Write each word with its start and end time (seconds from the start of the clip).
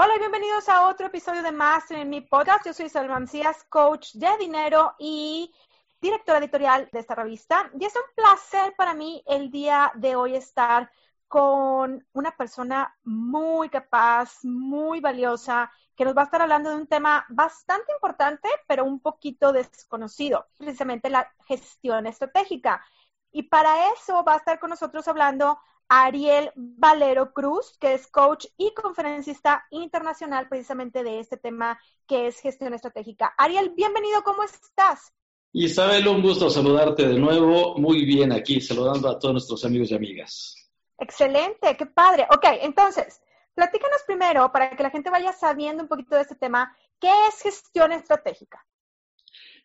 Hola 0.00 0.14
y 0.14 0.20
bienvenidos 0.20 0.68
a 0.68 0.86
otro 0.86 1.08
episodio 1.08 1.42
de 1.42 1.50
Master 1.50 1.98
en 1.98 2.08
mi 2.08 2.20
podcast. 2.20 2.64
Yo 2.64 2.72
soy 2.72 2.86
Isabel 2.86 3.10
Mancías, 3.10 3.64
coach 3.64 4.12
de 4.12 4.28
dinero 4.38 4.94
y 4.96 5.52
directora 6.00 6.38
editorial 6.38 6.88
de 6.92 7.00
esta 7.00 7.16
revista. 7.16 7.68
Y 7.76 7.84
es 7.84 7.96
un 7.96 8.02
placer 8.14 8.76
para 8.76 8.94
mí 8.94 9.24
el 9.26 9.50
día 9.50 9.90
de 9.96 10.14
hoy 10.14 10.36
estar 10.36 10.88
con 11.26 12.06
una 12.12 12.30
persona 12.30 12.96
muy 13.02 13.70
capaz, 13.70 14.44
muy 14.44 15.00
valiosa, 15.00 15.68
que 15.96 16.04
nos 16.04 16.16
va 16.16 16.20
a 16.20 16.26
estar 16.26 16.42
hablando 16.42 16.70
de 16.70 16.76
un 16.76 16.86
tema 16.86 17.26
bastante 17.28 17.90
importante, 17.92 18.48
pero 18.68 18.84
un 18.84 19.00
poquito 19.00 19.52
desconocido, 19.52 20.46
precisamente 20.58 21.10
la 21.10 21.28
gestión 21.48 22.06
estratégica. 22.06 22.84
Y 23.32 23.42
para 23.42 23.90
eso 23.94 24.22
va 24.22 24.34
a 24.34 24.36
estar 24.36 24.60
con 24.60 24.70
nosotros 24.70 25.08
hablando 25.08 25.58
Ariel 25.88 26.52
Valero 26.54 27.32
Cruz, 27.32 27.76
que 27.80 27.94
es 27.94 28.06
coach 28.06 28.46
y 28.56 28.72
conferencista 28.74 29.66
internacional 29.70 30.48
precisamente 30.48 31.02
de 31.02 31.20
este 31.20 31.36
tema 31.36 31.80
que 32.06 32.26
es 32.26 32.38
gestión 32.40 32.74
estratégica. 32.74 33.34
Ariel, 33.38 33.72
bienvenido, 33.74 34.22
¿cómo 34.22 34.42
estás? 34.42 35.12
Isabel, 35.52 36.06
un 36.06 36.20
gusto 36.20 36.50
saludarte 36.50 37.08
de 37.08 37.18
nuevo. 37.18 37.78
Muy 37.78 38.04
bien 38.04 38.32
aquí, 38.32 38.60
saludando 38.60 39.08
a 39.08 39.18
todos 39.18 39.32
nuestros 39.32 39.64
amigos 39.64 39.90
y 39.90 39.94
amigas. 39.94 40.70
Excelente, 40.98 41.76
qué 41.76 41.86
padre. 41.86 42.26
Ok, 42.30 42.44
entonces, 42.60 43.22
platícanos 43.54 44.02
primero, 44.06 44.52
para 44.52 44.70
que 44.70 44.82
la 44.82 44.90
gente 44.90 45.08
vaya 45.08 45.32
sabiendo 45.32 45.82
un 45.82 45.88
poquito 45.88 46.16
de 46.16 46.22
este 46.22 46.34
tema, 46.34 46.76
¿qué 47.00 47.10
es 47.28 47.40
gestión 47.40 47.92
estratégica? 47.92 48.64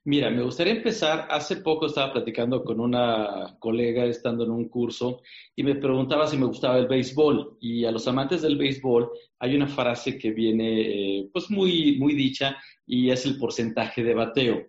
Mira, 0.06 0.30
me 0.30 0.44
gustaría 0.44 0.74
empezar. 0.74 1.28
Hace 1.30 1.58
poco 1.58 1.86
estaba 1.86 2.12
platicando 2.12 2.62
con 2.64 2.82
una 2.82 3.56
colega 3.60 4.04
estando 4.04 4.44
en 4.44 4.52
un 4.52 4.68
curso 4.68 5.22
y 5.56 5.64
me 5.64 5.76
preguntaba 5.76 6.28
si 6.28 6.38
me 6.38 6.46
gustaba 6.46 6.78
el 6.78 6.88
béisbol. 6.88 7.58
Y 7.62 7.86
a 7.86 7.92
los 7.92 8.06
amantes 8.08 8.42
del 8.42 8.58
béisbol 8.58 9.10
hay 9.40 9.56
una 9.56 9.68
frase 9.68 10.18
que 10.18 10.32
viene 10.32 10.82
eh, 11.20 11.30
pues 11.32 11.50
muy, 11.50 11.98
muy 12.00 12.16
dicha 12.16 12.58
y 12.86 13.12
es 13.12 13.26
el 13.26 13.38
porcentaje 13.38 14.04
de 14.04 14.14
bateo. 14.14 14.68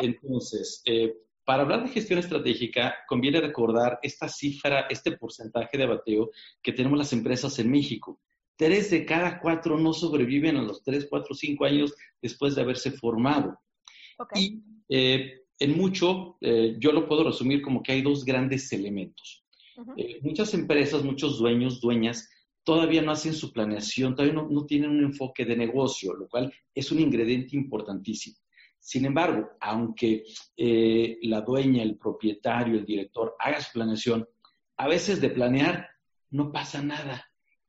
Entonces, 0.00 0.80
eh, 0.86 1.16
para 1.44 1.64
hablar 1.64 1.82
de 1.82 1.90
gestión 1.90 2.18
estratégica, 2.18 2.94
conviene 3.06 3.42
recordar 3.42 3.98
esta 4.02 4.26
cifra, 4.28 4.86
este 4.88 5.12
porcentaje 5.18 5.76
de 5.76 5.86
bateo 5.86 6.30
que 6.62 6.72
tenemos 6.72 6.98
las 6.98 7.12
empresas 7.12 7.58
en 7.58 7.70
México. 7.70 8.20
Tres 8.56 8.90
de 8.90 9.04
cada 9.04 9.38
cuatro 9.38 9.76
no 9.76 9.92
sobreviven 9.92 10.56
a 10.56 10.62
los 10.62 10.82
tres, 10.82 11.06
cuatro, 11.10 11.34
cinco 11.34 11.66
años 11.66 11.94
después 12.22 12.54
de 12.54 12.62
haberse 12.62 12.92
formado. 12.92 13.58
Y 14.34 14.62
eh, 14.88 15.42
en 15.58 15.76
mucho, 15.76 16.36
eh, 16.40 16.76
yo 16.78 16.92
lo 16.92 17.06
puedo 17.06 17.24
resumir 17.24 17.62
como 17.62 17.82
que 17.82 17.92
hay 17.92 18.02
dos 18.02 18.24
grandes 18.24 18.72
elementos. 18.72 19.44
Eh, 19.96 20.18
muchas 20.22 20.52
empresas, 20.54 21.02
muchos 21.02 21.38
dueños, 21.38 21.80
dueñas, 21.80 22.28
todavía 22.64 23.02
no 23.02 23.12
hacen 23.12 23.34
su 23.34 23.52
planeación, 23.52 24.14
todavía 24.14 24.42
no 24.42 24.66
tienen 24.66 24.90
un 24.90 25.04
enfoque 25.04 25.44
de 25.44 25.56
negocio, 25.56 26.14
lo 26.14 26.28
cual 26.28 26.52
es 26.74 26.92
un 26.92 27.00
ingrediente 27.00 27.56
importantísimo. 27.56 28.36
Sin 28.82 29.04
embargo, 29.04 29.50
aunque 29.60 30.24
eh, 30.56 31.18
la 31.22 31.40
dueña, 31.40 31.84
el 31.84 31.96
propietario, 31.96 32.80
el 32.80 32.84
director 32.84 33.36
haga 33.38 33.60
su 33.60 33.72
planeación, 33.72 34.28
a 34.76 34.88
veces 34.88 35.20
de 35.20 35.30
planear 35.30 35.88
no 36.30 36.50
pasa 36.50 36.82
nada 36.82 37.24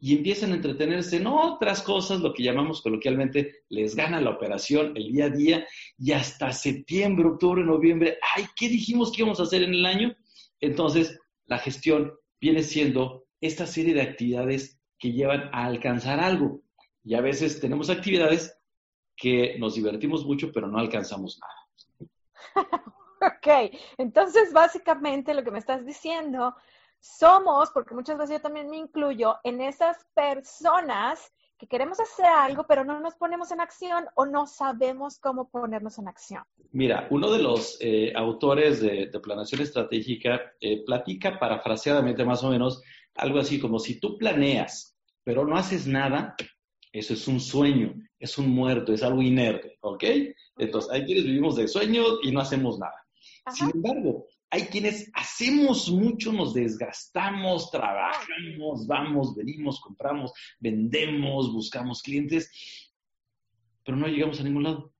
y 0.06 0.18
empiezan 0.18 0.52
a 0.52 0.56
entretenerse 0.56 1.16
en 1.16 1.28
otras 1.28 1.82
cosas, 1.82 2.20
lo 2.20 2.34
que 2.34 2.44
llamamos 2.44 2.82
coloquialmente, 2.82 3.64
les 3.70 3.96
gana 3.96 4.20
la 4.20 4.32
operación, 4.32 4.92
el 4.98 5.14
día 5.14 5.26
a 5.28 5.30
día, 5.30 5.68
y 5.98 6.12
hasta 6.12 6.52
septiembre, 6.52 7.26
octubre, 7.26 7.64
noviembre, 7.64 8.18
ay, 8.36 8.44
¿qué 8.54 8.68
dijimos 8.68 9.14
que 9.14 9.22
íbamos 9.22 9.40
a 9.40 9.44
hacer 9.44 9.64
en 9.64 9.74
el 9.74 9.86
año? 9.86 10.14
Entonces, 10.60 11.18
la 11.46 11.58
gestión 11.58 12.12
viene 12.42 12.64
siendo 12.64 13.28
esta 13.40 13.66
serie 13.66 13.94
de 13.94 14.02
actividades 14.02 14.78
que 15.00 15.14
llevan 15.14 15.50
a 15.54 15.68
alcanzar 15.68 16.20
algo. 16.20 16.60
Y 17.06 17.16
a 17.16 17.22
veces 17.22 17.62
tenemos 17.62 17.90
actividades 17.90 18.60
que 19.16 19.58
nos 19.58 19.76
divertimos 19.76 20.26
mucho, 20.26 20.52
pero 20.52 20.68
no 20.68 20.80
alcanzamos 20.80 21.40
nada. 21.40 22.12
ok, 23.22 23.74
entonces 23.98 24.52
básicamente 24.52 25.34
lo 25.34 25.46
que 25.46 25.52
me 25.52 25.60
estás 25.60 25.86
diciendo, 25.86 26.54
somos, 27.04 27.70
porque 27.72 27.94
muchas 27.94 28.18
veces 28.18 28.38
yo 28.38 28.42
también 28.42 28.70
me 28.70 28.78
incluyo, 28.78 29.36
en 29.44 29.60
esas 29.60 29.98
personas 30.16 31.34
que 31.58 31.68
queremos 31.68 32.00
hacer 32.00 32.26
algo, 32.26 32.66
pero 32.66 32.86
no 32.86 33.00
nos 33.02 33.16
ponemos 33.16 33.52
en 33.52 33.60
acción 33.60 34.06
o 34.16 34.26
no 34.26 34.48
sabemos 34.48 35.20
cómo 35.20 35.50
ponernos 35.50 35.98
en 36.00 36.08
acción. 36.08 36.44
Mira, 36.72 37.08
uno 37.12 37.30
de 37.30 37.40
los 37.40 37.78
eh, 37.82 38.14
autores 38.16 38.82
de, 38.82 39.08
de, 39.12 39.20
Planeación 39.20 39.62
Estratégica 39.62 40.42
eh, 40.62 40.84
platica 40.86 41.38
parafraseadamente 41.38 42.24
más 42.24 42.44
o 42.44 42.50
menos 42.50 42.82
algo 43.16 43.40
así 43.40 43.60
como 43.60 43.80
si 43.80 44.00
tú 44.00 44.18
planeas, 44.18 44.98
pero 45.24 45.46
no 45.46 45.58
haces 45.58 45.86
nada, 45.86 46.36
eso 46.92 47.14
es 47.14 47.28
un 47.28 47.42
sueño, 47.42 47.94
es 48.18 48.38
un 48.38 48.50
muerto, 48.50 48.94
es 48.94 49.04
algo 49.04 49.22
inerte, 49.22 49.78
¿ok? 49.82 50.04
Entonces, 50.58 50.90
hay 50.92 51.06
quienes 51.06 51.26
vivimos 51.26 51.58
de 51.58 51.68
sueños 51.68 52.20
y 52.24 52.32
no 52.32 52.40
hacemos 52.40 52.80
nada. 52.80 52.96
Sin 53.52 53.72
embargo, 53.72 54.26
hay 54.54 54.66
quienes 54.68 55.10
hacemos 55.16 55.90
mucho, 55.90 56.32
nos 56.32 56.54
desgastamos, 56.54 57.72
trabajamos, 57.72 58.86
vamos, 58.86 59.36
venimos, 59.36 59.82
compramos, 59.82 60.32
vendemos, 60.60 61.52
buscamos 61.52 62.04
clientes, 62.04 62.52
pero 63.84 63.98
no 63.98 64.06
llegamos 64.06 64.40
a 64.40 64.44
ningún 64.44 64.62
lado. 64.62 64.94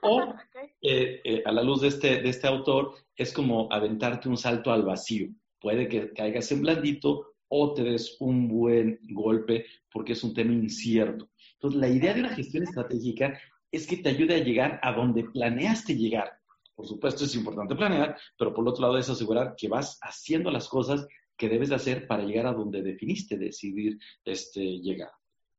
O, 0.00 0.22
eh, 0.80 1.20
eh, 1.24 1.42
a 1.44 1.52
la 1.52 1.62
luz 1.62 1.82
de 1.82 1.88
este, 1.88 2.22
de 2.22 2.30
este 2.30 2.46
autor, 2.46 2.94
es 3.14 3.34
como 3.34 3.70
aventarte 3.70 4.30
un 4.30 4.38
salto 4.38 4.72
al 4.72 4.82
vacío. 4.82 5.28
Puede 5.60 5.86
que 5.86 6.14
caigas 6.14 6.50
en 6.50 6.62
blandito 6.62 7.34
o 7.48 7.74
te 7.74 7.82
des 7.82 8.16
un 8.18 8.48
buen 8.48 8.98
golpe 9.10 9.66
porque 9.92 10.14
es 10.14 10.24
un 10.24 10.32
tema 10.32 10.54
incierto. 10.54 11.28
Entonces, 11.52 11.78
la 11.78 11.88
idea 11.90 12.14
de 12.14 12.20
una 12.20 12.34
gestión 12.34 12.62
estratégica 12.62 13.38
es 13.70 13.86
que 13.86 13.98
te 13.98 14.08
ayude 14.08 14.36
a 14.36 14.42
llegar 14.42 14.80
a 14.82 14.94
donde 14.94 15.24
planeaste 15.24 15.94
llegar. 15.94 16.37
Por 16.78 16.86
supuesto, 16.86 17.24
es 17.24 17.34
importante 17.34 17.74
planear, 17.74 18.16
pero 18.38 18.54
por 18.54 18.68
otro 18.68 18.82
lado 18.82 18.98
es 18.98 19.10
asegurar 19.10 19.56
que 19.56 19.66
vas 19.66 19.98
haciendo 20.00 20.48
las 20.48 20.68
cosas 20.68 21.08
que 21.36 21.48
debes 21.48 21.70
de 21.70 21.74
hacer 21.74 22.06
para 22.06 22.22
llegar 22.22 22.46
a 22.46 22.52
donde 22.52 22.82
definiste 22.82 23.36
decidir 23.36 23.98
este, 24.24 24.60
llegar. 24.60 25.10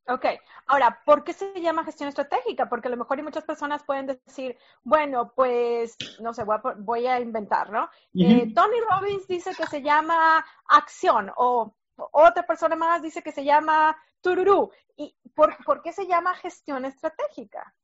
Ok, 0.08 0.25
ahora, 0.68 1.02
¿por 1.06 1.25
qué 1.25 1.34
se 1.34 1.59
llama 1.59 1.84
gestión 1.84 2.08
estratégica? 2.08 2.69
Porque 2.69 2.88
a 2.88 2.91
lo 2.91 2.96
mejor 2.96 3.18
hay 3.18 3.25
muchas 3.25 3.44
personas 3.44 3.84
pueden 3.84 4.06
decir, 4.06 4.56
bueno, 4.81 5.34
pues, 5.35 5.97
no 6.22 6.34
sé, 6.34 6.46
voy 6.78 7.06
a, 7.06 7.19
inventar, 7.19 7.69
¿no? 7.69 7.90
Eh, 8.16 8.53
Tony 8.56 8.78
Robbins 8.90 9.28
dice 9.28 9.52
que 9.58 9.68
se 9.68 9.81
llama 9.81 10.46
acción 10.69 11.34
o 11.35 11.75
otra 12.13 12.47
persona 12.47 12.78
más 12.78 13.02
dice 13.02 13.22
que 13.22 13.34
se 13.34 13.44
llama 13.44 13.94
tururú. 14.22 14.72
¿Y 14.96 15.13
por, 15.35 15.81
qué 15.84 15.91
se 15.91 16.08
llama 16.08 16.34
gestión 16.35 16.85
estratégica? 16.85 17.75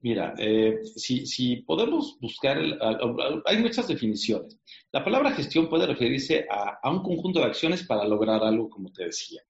Mira, 0.00 0.34
eh, 0.38 0.78
si, 0.84 1.56
podemos 1.62 2.18
buscar, 2.20 2.58
hay 3.44 3.58
muchas 3.58 3.88
definiciones. 3.88 4.58
La 4.92 5.04
palabra 5.04 5.32
gestión 5.32 5.68
puede 5.68 5.86
referirse 5.86 6.46
a, 6.50 6.90
un 6.90 7.02
conjunto 7.02 7.40
de 7.40 7.46
acciones 7.46 7.82
para 7.84 8.06
lograr 8.06 8.44
algo, 8.44 8.70
como 8.70 8.92
te 8.92 9.06
decía. 9.06 9.40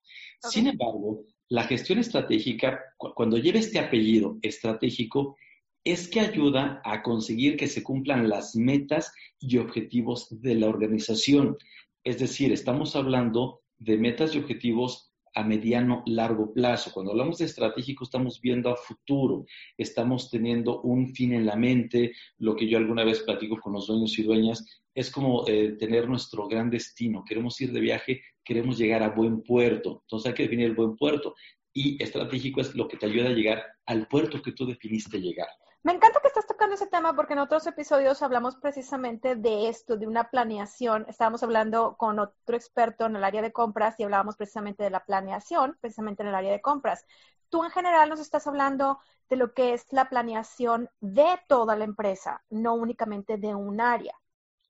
Sin 0.41 0.67
embargo, 0.67 1.25
la 1.49 1.63
gestión 1.63 1.99
estratégica, 1.99 2.79
cuando 2.97 3.37
lleva 3.37 3.59
este 3.59 3.79
apellido 3.79 4.37
estratégico, 4.41 5.37
es 5.83 6.09
que 6.09 6.19
ayuda 6.19 6.81
a 6.83 7.01
conseguir 7.01 7.55
que 7.55 7.67
se 7.67 7.83
cumplan 7.83 8.27
las 8.27 8.55
metas 8.55 9.13
y 9.39 9.57
objetivos 9.57 10.27
de 10.41 10.55
la 10.55 10.67
organización. 10.67 11.57
Es 12.03 12.19
decir, 12.19 12.51
estamos 12.51 12.95
hablando 12.95 13.61
de 13.77 13.97
metas 13.97 14.35
y 14.35 14.39
objetivos 14.39 15.06
a 15.37 15.43
mediano, 15.43 16.01
largo 16.07 16.51
plazo. 16.51 16.91
Cuando 16.91 17.11
hablamos 17.11 17.37
de 17.37 17.45
estratégico, 17.45 18.03
estamos 18.03 18.41
viendo 18.41 18.71
a 18.71 18.75
futuro, 18.75 19.45
estamos 19.77 20.31
teniendo 20.31 20.81
un 20.81 21.13
fin 21.13 21.31
en 21.31 21.45
la 21.45 21.55
mente. 21.55 22.13
Lo 22.39 22.55
que 22.55 22.67
yo 22.67 22.79
alguna 22.79 23.03
vez 23.03 23.19
platico 23.19 23.59
con 23.61 23.73
los 23.73 23.85
dueños 23.85 24.17
y 24.17 24.23
dueñas 24.23 24.65
es 24.95 25.11
como 25.11 25.47
eh, 25.47 25.75
tener 25.77 26.09
nuestro 26.09 26.47
gran 26.47 26.71
destino. 26.71 27.23
Queremos 27.23 27.61
ir 27.61 27.71
de 27.71 27.79
viaje, 27.79 28.21
queremos 28.43 28.79
llegar 28.79 29.03
a 29.03 29.09
buen 29.09 29.43
puerto. 29.43 30.01
Entonces 30.05 30.29
hay 30.29 30.33
que 30.33 30.43
definir 30.43 30.65
el 30.65 30.75
buen 30.75 30.95
puerto. 30.95 31.35
Y 31.71 32.01
estratégico 32.01 32.59
es 32.59 32.73
lo 32.73 32.87
que 32.87 32.97
te 32.97 33.05
ayuda 33.05 33.29
a 33.29 33.33
llegar 33.33 33.63
al 33.85 34.07
puerto 34.07 34.41
que 34.41 34.53
tú 34.53 34.65
definiste 34.65 35.21
llegar. 35.21 35.49
Me 35.83 35.93
encanta 35.93 36.19
que 36.21 36.27
estás 36.27 36.47
tocando 36.47 36.75
ese 36.75 36.87
tema 36.87 37.15
porque 37.15 37.33
en 37.33 37.39
otros 37.39 37.65
episodios 37.65 38.21
hablamos 38.21 38.55
precisamente 38.57 39.35
de 39.35 39.69
esto, 39.69 39.95
de 39.95 40.07
una 40.07 40.29
planeación. 40.29 41.05
Estábamos 41.07 41.43
hablando 41.43 41.95
con 41.97 42.19
otro 42.19 42.55
experto 42.55 43.05
en 43.05 43.15
el 43.15 43.23
área 43.23 43.41
de 43.41 43.53
compras 43.53 43.95
y 43.97 44.03
hablábamos 44.03 44.35
precisamente 44.35 44.83
de 44.83 44.89
la 44.89 45.05
planeación, 45.05 45.77
precisamente 45.79 46.23
en 46.23 46.29
el 46.29 46.35
área 46.35 46.51
de 46.51 46.61
compras. 46.61 47.05
Tú 47.49 47.63
en 47.63 47.71
general 47.71 48.09
nos 48.09 48.19
estás 48.19 48.47
hablando 48.47 48.99
de 49.29 49.37
lo 49.37 49.53
que 49.53 49.73
es 49.73 49.85
la 49.91 50.09
planeación 50.09 50.89
de 50.99 51.39
toda 51.47 51.77
la 51.77 51.85
empresa, 51.85 52.43
no 52.49 52.73
únicamente 52.73 53.37
de 53.37 53.55
un 53.55 53.79
área. 53.79 54.15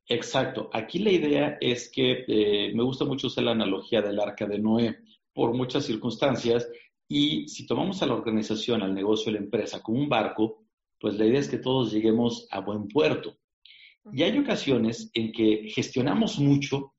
Exacto. 0.06 0.70
Aquí 0.72 1.00
la 1.00 1.12
idea 1.12 1.58
es 1.60 1.90
que 1.92 2.26
eh, 2.28 2.72
me 2.74 2.84
gusta 2.84 3.06
mucho 3.06 3.28
usar 3.28 3.44
la 3.44 3.52
analogía 3.52 4.02
del 4.02 4.20
arca 4.20 4.46
de 4.46 4.60
Noé 4.60 5.00
por 5.34 5.54
muchas 5.54 5.86
circunstancias 5.86 6.70
y 7.08 7.48
si 7.48 7.66
tomamos 7.66 8.02
a 8.02 8.06
la 8.06 8.14
organización, 8.14 8.82
al 8.84 8.94
negocio, 8.94 9.30
a 9.30 9.34
la 9.34 9.40
empresa 9.40 9.82
como 9.82 10.00
un 10.00 10.10
barco, 10.10 10.67
pues 11.00 11.16
la 11.18 11.26
idea 11.26 11.40
es 11.40 11.50
que 11.50 11.58
todos 11.58 11.92
lleguemos 11.92 12.48
a 12.52 12.60
buen 12.60 12.88
puerto. 12.88 13.38
Y 14.12 14.24
hay 14.24 14.38
ocasiones 14.38 15.12
en 15.14 15.32
que 15.32 15.70
gestionamos 15.74 16.40
mucho 16.40 16.94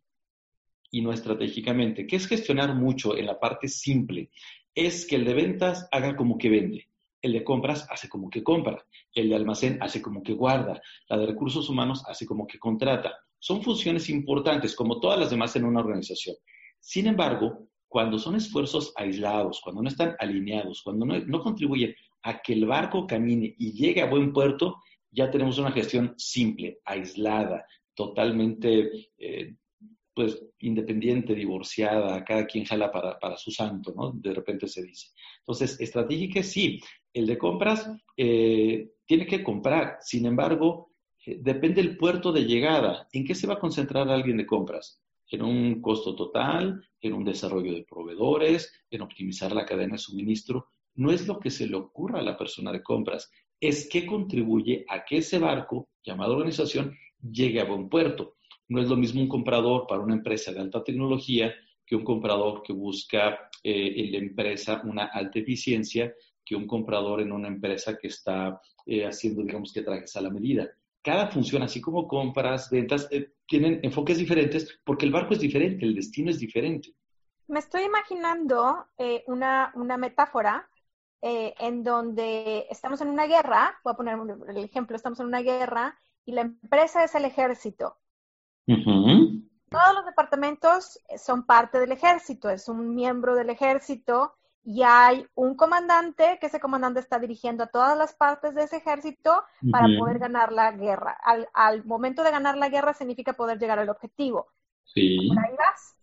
y 0.90 1.00
no 1.02 1.12
estratégicamente. 1.12 2.06
¿Qué 2.06 2.16
es 2.16 2.26
gestionar 2.26 2.74
mucho 2.74 3.16
en 3.16 3.26
la 3.26 3.38
parte 3.38 3.68
simple? 3.68 4.30
Es 4.74 5.06
que 5.06 5.16
el 5.16 5.24
de 5.24 5.34
ventas 5.34 5.88
haga 5.90 6.16
como 6.16 6.38
que 6.38 6.50
vende, 6.50 6.88
el 7.22 7.32
de 7.32 7.44
compras 7.44 7.86
hace 7.90 8.08
como 8.08 8.30
que 8.30 8.42
compra, 8.42 8.84
el 9.14 9.28
de 9.28 9.36
almacén 9.36 9.78
hace 9.82 10.00
como 10.00 10.22
que 10.22 10.34
guarda, 10.34 10.80
la 11.08 11.18
de 11.18 11.26
recursos 11.26 11.68
humanos 11.68 12.04
hace 12.06 12.26
como 12.26 12.46
que 12.46 12.58
contrata. 12.58 13.16
Son 13.38 13.62
funciones 13.62 14.08
importantes, 14.10 14.74
como 14.74 15.00
todas 15.00 15.18
las 15.18 15.30
demás 15.30 15.54
en 15.56 15.64
una 15.64 15.80
organización. 15.80 16.36
Sin 16.80 17.06
embargo, 17.06 17.68
cuando 17.88 18.18
son 18.18 18.36
esfuerzos 18.36 18.92
aislados, 18.96 19.60
cuando 19.62 19.82
no 19.82 19.88
están 19.88 20.14
alineados, 20.18 20.82
cuando 20.82 21.06
no, 21.06 21.40
contribuyen 21.40 21.94
a 22.22 22.40
que 22.40 22.52
el 22.52 22.66
barco 22.66 23.06
camine 23.06 23.54
y 23.58 23.72
llegue 23.72 24.02
a 24.02 24.10
buen 24.10 24.32
puerto, 24.32 24.82
ya 25.10 25.30
tenemos 25.30 25.58
una 25.58 25.72
gestión 25.72 26.14
simple, 26.16 26.80
aislada, 26.84 27.64
totalmente 27.94 29.10
eh, 29.16 29.54
pues 30.14 30.42
independiente, 30.60 31.34
divorciada, 31.34 32.24
cada 32.24 32.46
quien 32.46 32.64
jala 32.64 32.90
para, 32.90 33.36
su 33.36 33.50
santo, 33.50 33.94
¿no? 33.96 34.12
De 34.12 34.34
repente 34.34 34.66
se 34.66 34.82
dice. 34.82 35.08
Entonces, 35.40 35.80
estratégica 35.80 36.42
sí, 36.42 36.80
el 37.12 37.26
de 37.26 37.38
compras 37.38 37.88
eh, 38.16 38.90
tiene 39.06 39.26
que 39.26 39.42
comprar, 39.44 39.98
sin 40.00 40.26
embargo, 40.26 40.90
eh, 41.24 41.38
depende 41.40 41.82
del 41.82 41.96
puerto 41.96 42.32
de 42.32 42.44
llegada. 42.44 43.08
¿En 43.12 43.24
qué 43.24 43.34
se 43.34 43.46
va 43.46 43.54
a 43.54 43.60
concentrar 43.60 44.08
alguien 44.08 44.38
de 44.38 44.46
compras? 44.46 45.00
en 45.30 45.42
un 45.42 45.80
costo 45.80 46.14
total, 46.14 46.82
en 47.00 47.12
un 47.12 47.24
desarrollo 47.24 47.72
de 47.74 47.84
proveedores, 47.84 48.72
en 48.90 49.02
optimizar 49.02 49.52
la 49.52 49.66
cadena 49.66 49.92
de 49.92 49.98
suministro. 49.98 50.70
No 50.98 51.10
es 51.10 51.26
lo 51.26 51.38
que 51.40 51.50
se 51.50 51.66
le 51.66 51.76
ocurra 51.76 52.20
a 52.20 52.22
la 52.22 52.36
persona 52.36 52.70
de 52.70 52.82
compras, 52.82 53.30
es 53.60 53.88
que 53.88 54.04
contribuye 54.04 54.84
a 54.88 55.04
que 55.04 55.18
ese 55.18 55.38
barco, 55.38 55.88
llamado 56.04 56.36
organización, 56.36 56.94
llegue 57.20 57.60
a 57.60 57.64
buen 57.64 57.88
puerto. 57.88 58.36
No 58.68 58.80
es 58.82 58.88
lo 58.88 58.96
mismo 58.96 59.22
un 59.22 59.28
comprador 59.28 59.86
para 59.86 60.02
una 60.02 60.14
empresa 60.14 60.52
de 60.52 60.60
alta 60.60 60.84
tecnología 60.84 61.54
que 61.86 61.96
un 61.96 62.04
comprador 62.04 62.62
que 62.62 62.72
busca 62.72 63.50
eh, 63.64 63.94
en 63.96 64.12
la 64.12 64.18
empresa 64.18 64.82
una 64.84 65.06
alta 65.06 65.38
eficiencia 65.38 66.12
que 66.44 66.54
un 66.54 66.66
comprador 66.66 67.22
en 67.22 67.32
una 67.32 67.48
empresa 67.48 67.96
que 67.96 68.08
está 68.08 68.60
eh, 68.84 69.06
haciendo, 69.06 69.42
digamos, 69.42 69.72
que 69.72 69.82
trajes 69.82 70.14
a 70.16 70.20
la 70.20 70.30
medida 70.30 70.70
cada 71.08 71.28
función, 71.28 71.62
así 71.62 71.80
como 71.80 72.06
compras, 72.06 72.70
ventas, 72.70 73.08
eh, 73.10 73.32
tienen 73.46 73.80
enfoques 73.82 74.18
diferentes 74.18 74.78
porque 74.84 75.06
el 75.06 75.12
barco 75.12 75.32
es 75.32 75.40
diferente, 75.40 75.84
el 75.84 75.94
destino 75.94 76.30
es 76.30 76.38
diferente. 76.38 76.92
Me 77.46 77.60
estoy 77.60 77.84
imaginando 77.84 78.88
eh, 78.98 79.24
una, 79.26 79.72
metáfora 79.96 80.68
eh, 81.22 81.54
en 81.58 81.82
donde 81.82 82.66
estamos 82.70 83.00
en 83.00 83.08
una 83.08 83.26
guerra, 83.26 83.78
voy 83.82 83.92
a 83.92 83.96
poner 83.96 84.18
el 84.48 84.56
ejemplo, 84.58 84.96
estamos 84.96 85.18
en 85.20 85.26
una 85.26 85.40
guerra 85.40 85.98
y 86.24 86.32
la 86.32 86.42
empresa 86.42 87.04
es 87.04 87.14
el 87.14 87.24
ejército. 87.24 87.96
Todos 88.66 89.94
los 89.94 90.06
departamentos 90.06 91.00
son 91.16 91.44
parte 91.44 91.80
del 91.80 91.92
ejército, 91.92 92.50
es 92.50 92.68
un 92.68 92.94
miembro 92.94 93.34
del 93.34 93.50
ejército 93.50 94.34
y 94.64 94.82
hay 94.82 95.26
un 95.34 95.54
comandante, 95.56 96.38
que 96.38 96.46
ese 96.46 96.60
comandante 96.60 97.00
está 97.00 97.18
dirigiendo 97.18 97.64
a 97.64 97.68
todas 97.68 97.96
las 97.96 98.14
partes 98.14 98.54
de 98.54 98.64
ese 98.64 98.76
ejército 98.76 99.42
para 99.70 99.86
poder 99.98 100.18
ganar 100.18 100.52
la 100.52 100.72
guerra. 100.72 101.16
Al, 101.54 101.84
momento 101.84 102.22
de 102.22 102.30
ganar 102.30 102.58
la 102.58 102.68
guerra 102.68 102.92
significa 102.92 103.32
poder 103.32 103.58
llegar 103.58 103.78
al 103.78 103.88
objetivo. 103.88 104.48
Sí. 104.84 105.28
¿Por 105.28 105.38
ahí 105.38 105.56
vas? 105.56 105.96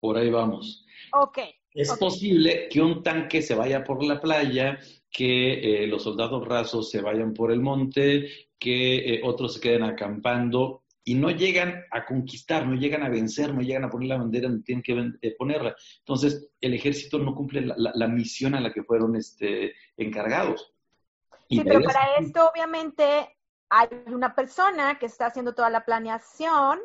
Por 0.00 0.18
ahí 0.18 0.30
vamos. 0.30 0.84
Ok. 1.12 1.38
Es 1.74 1.92
posible 1.96 2.68
que 2.68 2.80
un 2.80 3.02
tanque 3.02 3.40
se 3.42 3.54
vaya 3.54 3.82
por 3.82 4.04
la 4.04 4.20
playa, 4.20 4.78
que 5.10 5.84
eh, 5.84 5.86
los 5.86 6.02
soldados 6.02 6.46
rasos 6.46 6.90
se 6.90 7.00
vayan 7.00 7.32
por 7.32 7.52
el 7.52 7.60
monte, 7.60 8.28
que 8.58 9.14
eh, 9.14 9.20
otros 9.24 9.54
se 9.54 9.60
queden 9.60 9.82
acampando 9.82 10.82
y 11.04 11.14
no 11.14 11.30
llegan 11.30 11.84
a 11.90 12.04
conquistar, 12.04 12.66
no 12.66 12.74
llegan 12.74 13.02
a 13.02 13.08
vencer, 13.08 13.52
no 13.52 13.60
llegan 13.60 13.84
a 13.84 13.90
poner 13.90 14.08
la 14.08 14.18
bandera 14.18 14.48
donde 14.48 14.62
tienen 14.62 14.82
que 14.82 15.26
eh, 15.26 15.34
ponerla. 15.36 15.74
Entonces, 15.98 16.48
el 16.60 16.74
ejército 16.74 17.18
no 17.18 17.34
cumple 17.34 17.62
la, 17.76 18.08
misión 18.08 18.54
a 18.54 18.60
la 18.60 18.72
que 18.72 18.84
fueron 18.84 19.16
este, 19.16 19.74
encargados. 19.96 20.72
sí, 21.48 21.60
pero 21.64 21.82
para 21.82 22.16
esto 22.18 22.48
obviamente 22.48 23.04
hay 23.68 23.88
una 24.06 24.34
persona 24.34 24.98
que 24.98 25.06
está 25.06 25.26
haciendo 25.26 25.54
toda 25.54 25.70
la 25.70 25.84
planeación, 25.84 26.78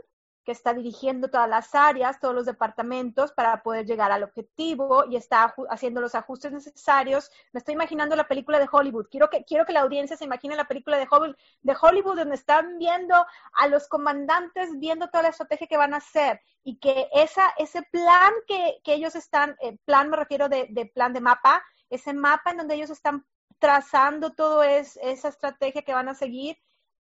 que 0.47 0.53
está 0.53 0.73
dirigiendo 0.73 1.27
todas 1.29 1.49
las 1.49 1.75
áreas, 1.75 2.21
todos 2.21 2.33
los 2.33 2.45
departamentos 2.45 3.33
para 3.33 3.61
poder 3.63 3.85
llegar 3.85 4.13
al 4.13 4.23
objetivo 4.23 5.03
y 5.03 5.17
está 5.17 5.53
haciendo 5.69 5.99
los 5.99 6.15
ajustes 6.15 6.53
necesarios. 6.53 7.29
Me 7.51 7.57
estoy 7.57 7.73
imaginando 7.73 8.15
la 8.15 8.29
película 8.29 8.57
de 8.57 8.69
Hollywood. 8.71 9.07
Quiero 9.11 9.29
que, 9.29 9.43
quiero 9.43 9.65
que 9.65 9.73
la 9.73 9.81
audiencia 9.81 10.15
se 10.15 10.23
imagine 10.23 10.55
la 10.55 10.65
película 10.65 10.95
de 10.97 11.05
Hollywood, 11.11 11.35
de 11.63 11.75
Hollywood 11.81 12.15
donde 12.15 12.35
están 12.35 12.77
viendo 12.77 13.13
a 13.55 13.67
los 13.67 13.89
comandantes, 13.89 14.69
viendo 14.79 15.09
toda 15.09 15.23
la 15.23 15.29
estrategia 15.31 15.67
que 15.67 15.75
van 15.75 15.93
a 15.93 15.97
hacer 15.97 16.39
y 16.63 16.79
que 16.79 17.09
esa, 17.11 17.49
ese 17.57 17.81
plan 17.81 18.31
que, 18.47 18.79
ellos 18.85 19.17
están, 19.17 19.57
eh, 19.61 19.77
plan 19.83 20.09
me 20.09 20.15
refiero 20.15 20.47
de, 20.47 20.67
de, 20.69 20.85
plan 20.85 21.11
de 21.11 21.19
mapa, 21.19 21.61
ese 21.89 22.13
mapa 22.13 22.51
en 22.51 22.57
donde 22.59 22.75
ellos 22.75 22.89
están 22.89 23.25
trazando 23.59 24.31
todo 24.31 24.63
es, 24.63 24.97
esa 25.03 25.27
estrategia 25.27 25.81
que 25.81 25.93
van 25.93 26.07
a 26.07 26.15
seguir 26.15 26.57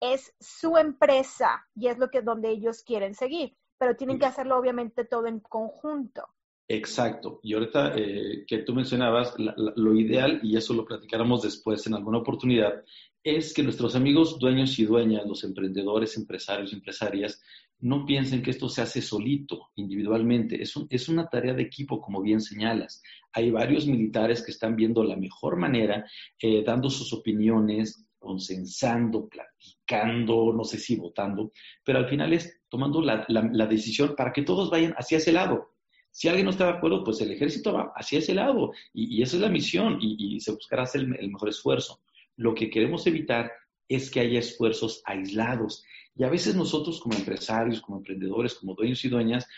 es 0.03 0.35
su 0.41 0.77
empresa 0.77 1.65
y 1.77 1.87
es 1.87 1.97
lo 1.97 2.11
que 2.11 2.23
donde 2.23 2.51
ellos 2.51 2.83
quieren 2.83 3.15
seguir, 3.15 3.57
pero 3.79 3.95
tienen 3.95 4.19
que 4.19 4.27
hacerlo 4.27 4.59
obviamente 4.59 5.05
todo 5.05 5.29
en 5.29 5.39
conjunto. 5.39 6.27
Exacto. 6.67 7.39
Y 7.43 7.55
ahorita 7.55 7.95
eh, 7.97 8.45
que 8.47 8.59
tú 8.59 8.75
mencionabas, 8.75 9.35
lo 9.39 9.95
ideal, 9.95 10.41
y 10.43 10.57
eso 10.57 10.75
lo 10.75 10.85
platicáramos 10.85 11.43
después 11.43 11.87
en 11.87 11.95
alguna 11.95 12.19
oportunidad, 12.19 12.83
es 13.23 13.55
que 13.55 13.63
nuestros 13.63 13.95
amigos 13.95 14.39
dueños 14.41 14.77
y 14.79 14.85
dueñas, 14.85 15.25
los 15.27 15.45
emprendedores, 15.45 16.17
empresarios, 16.17 16.73
empresarias, 16.73 17.41
no 17.79 18.05
piensen 18.05 18.43
que 18.43 18.51
esto 18.51 18.69
se 18.69 18.83
hace 18.83 19.03
solito, 19.03 19.71
individualmente. 19.77 20.61
Es, 20.61 20.75
es 20.89 21.09
una 21.09 21.29
tarea 21.29 21.55
de 21.55 21.63
equipo, 21.63 22.01
como 22.01 22.23
bien 22.23 22.41
señalas. 22.41 23.03
Hay 23.33 23.51
varios 23.51 23.87
militares 23.87 24.43
que 24.43 24.51
están 24.51 24.75
viendo 24.75 25.05
la 25.05 25.17
mejor 25.17 25.57
manera, 25.57 26.07
eh, 26.41 26.65
dando 26.65 26.91
sus 26.91 27.13
opiniones, 27.13 28.05
consensando, 28.23 29.29
platicando, 29.29 30.53
no 30.53 30.65
sé 30.65 30.79
si 30.79 30.97
votando, 30.97 31.53
pero 31.85 31.99
al 31.99 32.09
final 32.09 32.33
es 32.33 32.63
tomando 32.69 33.03
la, 33.03 33.27
decisión 33.67 34.15
para 34.17 34.33
que 34.33 34.43
todos 34.43 34.71
vayan 34.71 34.95
hacia 34.97 35.19
ese 35.19 35.33
lado. 35.33 35.75
Si 36.13 36.29
alguien 36.29 36.45
no 36.45 36.53
está 36.53 36.67
de 36.67 36.73
acuerdo, 36.73 37.03
pues 37.03 37.21
el 37.21 37.33
ejército 37.33 37.73
va 37.73 37.93
hacia 37.97 38.21
ese 38.21 38.35
lado 38.35 38.73
y, 38.95 39.21
esa 39.23 39.37
es 39.37 39.43
la 39.43 39.49
misión 39.49 39.99
y, 40.01 40.39
se 40.41 40.53
buscará 40.53 40.85
hacer 40.85 41.01
el 41.01 41.31
mejor 41.31 41.49
esfuerzo. 41.49 42.01
Lo 42.37 42.55
que 42.55 42.71
queremos 42.71 43.07
evitar 43.07 43.51
es 43.89 44.11
que 44.11 44.21
haya 44.21 44.39
esfuerzos 44.39 45.03
aislados. 45.05 45.85
Y 46.15 46.25
a 46.25 46.31
veces 46.31 46.55
nosotros 46.55 47.01
como 47.01 47.17
empresarios, 47.17 47.81
como 47.81 47.99
emprendedores, 47.99 48.55
como 48.55 48.75
dueños 48.75 49.05
y 49.05 49.09
dueñas, 49.09 49.49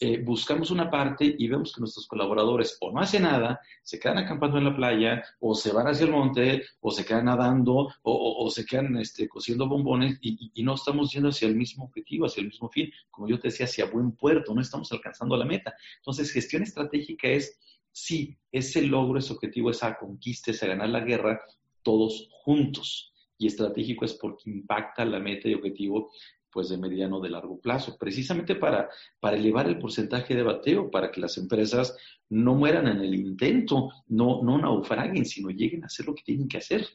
eh, 0.00 0.18
buscamos 0.18 0.70
una 0.70 0.90
parte 0.90 1.34
y 1.38 1.46
vemos 1.46 1.72
que 1.72 1.80
nuestros 1.80 2.06
colaboradores 2.08 2.76
o 2.80 2.90
no 2.90 3.00
hacen 3.00 3.22
nada, 3.22 3.60
se 3.82 4.00
quedan 4.00 4.18
acampando 4.18 4.58
en 4.58 4.64
la 4.64 4.74
playa, 4.74 5.22
o 5.38 5.54
se 5.54 5.72
van 5.72 5.86
hacia 5.86 6.06
el 6.06 6.12
monte, 6.12 6.64
o 6.80 6.90
se 6.90 7.04
quedan 7.04 7.26
nadando, 7.26 7.88
o, 8.02 8.50
se 8.50 8.64
quedan 8.64 8.96
este, 8.96 9.28
cosiendo 9.28 9.68
bombones 9.68 10.18
y, 10.20 10.50
y, 10.54 10.62
no 10.62 10.74
estamos 10.74 11.12
yendo 11.12 11.28
hacia 11.28 11.46
el 11.46 11.54
mismo 11.54 11.84
objetivo, 11.84 12.26
hacia 12.26 12.40
el 12.40 12.48
mismo 12.48 12.68
fin. 12.68 12.90
Como 13.10 13.28
yo 13.28 13.38
te 13.38 13.48
decía, 13.48 13.66
hacia 13.66 13.86
buen 13.86 14.12
puerto, 14.12 14.54
no 14.54 14.60
estamos 14.60 14.90
alcanzando 14.90 15.36
la 15.36 15.44
meta. 15.44 15.74
Entonces, 15.98 16.32
gestión 16.32 16.64
estratégica 16.64 17.28
es, 17.28 17.58
sí, 17.92 18.36
ese 18.50 18.82
logro, 18.82 19.18
ese 19.18 19.32
objetivo, 19.32 19.70
esa 19.70 19.96
conquista, 19.96 20.50
esa 20.50 20.66
ganar 20.66 20.88
la 20.88 21.00
guerra, 21.00 21.40
todos 21.82 22.28
juntos 22.42 23.12
y 23.38 23.46
estratégico 23.46 24.04
es 24.04 24.14
porque 24.14 24.50
impacta 24.50 25.04
la 25.04 25.18
meta 25.18 25.48
y 25.48 25.54
objetivo 25.54 26.10
pues 26.52 26.68
de 26.68 26.76
mediano 26.76 27.20
de 27.20 27.30
largo 27.30 27.58
plazo, 27.58 27.96
precisamente 27.98 28.54
para, 28.54 28.90
para 29.18 29.36
elevar 29.36 29.66
el 29.66 29.78
porcentaje 29.78 30.34
de 30.34 30.42
bateo, 30.42 30.90
para 30.90 31.10
que 31.10 31.20
las 31.20 31.38
empresas 31.38 31.96
no 32.28 32.54
mueran 32.54 32.86
en 32.88 32.98
el 32.98 33.14
intento, 33.14 33.90
no, 34.08 34.42
no 34.42 34.58
naufraguen, 34.58 35.24
sino 35.24 35.50
lleguen 35.50 35.82
a 35.82 35.86
hacer 35.86 36.06
lo 36.06 36.14
que 36.14 36.22
tienen 36.22 36.48
que 36.48 36.58
hacer, 36.58 36.86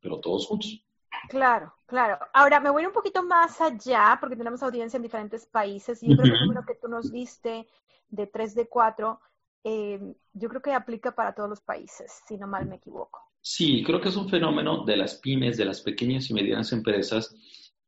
pero 0.00 0.20
todos 0.20 0.46
juntos. 0.46 0.84
Claro, 1.28 1.74
claro. 1.86 2.18
Ahora 2.32 2.60
me 2.60 2.70
voy 2.70 2.86
un 2.86 2.92
poquito 2.92 3.22
más 3.22 3.60
allá, 3.60 4.16
porque 4.20 4.36
tenemos 4.36 4.62
audiencia 4.62 4.96
en 4.96 5.02
diferentes 5.02 5.46
países, 5.46 6.02
y 6.02 6.08
yo 6.08 6.16
creo 6.16 6.32
que 6.32 6.38
el 6.38 6.46
número 6.46 6.66
que 6.66 6.74
tú 6.74 6.88
nos 6.88 7.10
diste 7.10 7.66
de 8.08 8.26
3 8.26 8.54
de 8.54 8.68
4, 8.68 9.20
eh, 9.64 10.14
yo 10.32 10.48
creo 10.48 10.62
que 10.62 10.72
aplica 10.72 11.14
para 11.14 11.34
todos 11.34 11.50
los 11.50 11.60
países, 11.60 12.22
si 12.26 12.36
no 12.36 12.46
mal 12.46 12.66
me 12.66 12.76
equivoco. 12.76 13.20
Sí, 13.40 13.82
creo 13.84 14.00
que 14.00 14.08
es 14.08 14.16
un 14.16 14.28
fenómeno 14.28 14.84
de 14.84 14.96
las 14.96 15.16
pymes, 15.16 15.56
de 15.56 15.64
las 15.64 15.80
pequeñas 15.80 16.30
y 16.30 16.34
medianas 16.34 16.72
empresas, 16.72 17.34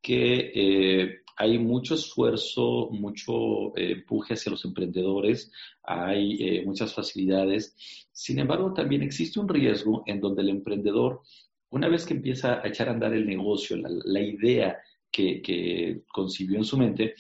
que 0.05 0.53
eh, 0.55 1.23
hay 1.37 1.59
mucho 1.59 1.95
esfuerzo, 1.95 2.91
mucho 2.93 3.75
eh, 3.75 3.93
empuje 3.93 4.35
hacia 4.35 4.53
los 4.53 4.65
emprendedores, 4.67 5.51
hay 5.83 6.37
eh, 6.41 6.63
muchas 6.65 6.95
facilidades. 6.95 7.75
Sin 8.13 8.39
embargo, 8.39 8.75
también 8.75 9.03
existe 9.03 9.41
un 9.41 9.49
riesgo 9.49 10.03
en 10.07 10.21
donde 10.21 10.43
el 10.43 10.51
emprendedor, 10.51 11.23
una 11.71 11.89
vez 11.89 12.05
que 12.05 12.13
empieza 12.13 12.61
a 12.63 12.69
echar 12.69 12.91
a 12.91 12.93
andar 12.93 13.15
el 13.15 13.27
negocio, 13.27 13.79
la, 13.79 14.21
idea 14.21 14.77
que, 15.11 15.41
que 15.41 16.03
concibió 16.13 16.59
en 16.59 16.65
su 16.65 16.77
mente, 16.77 17.15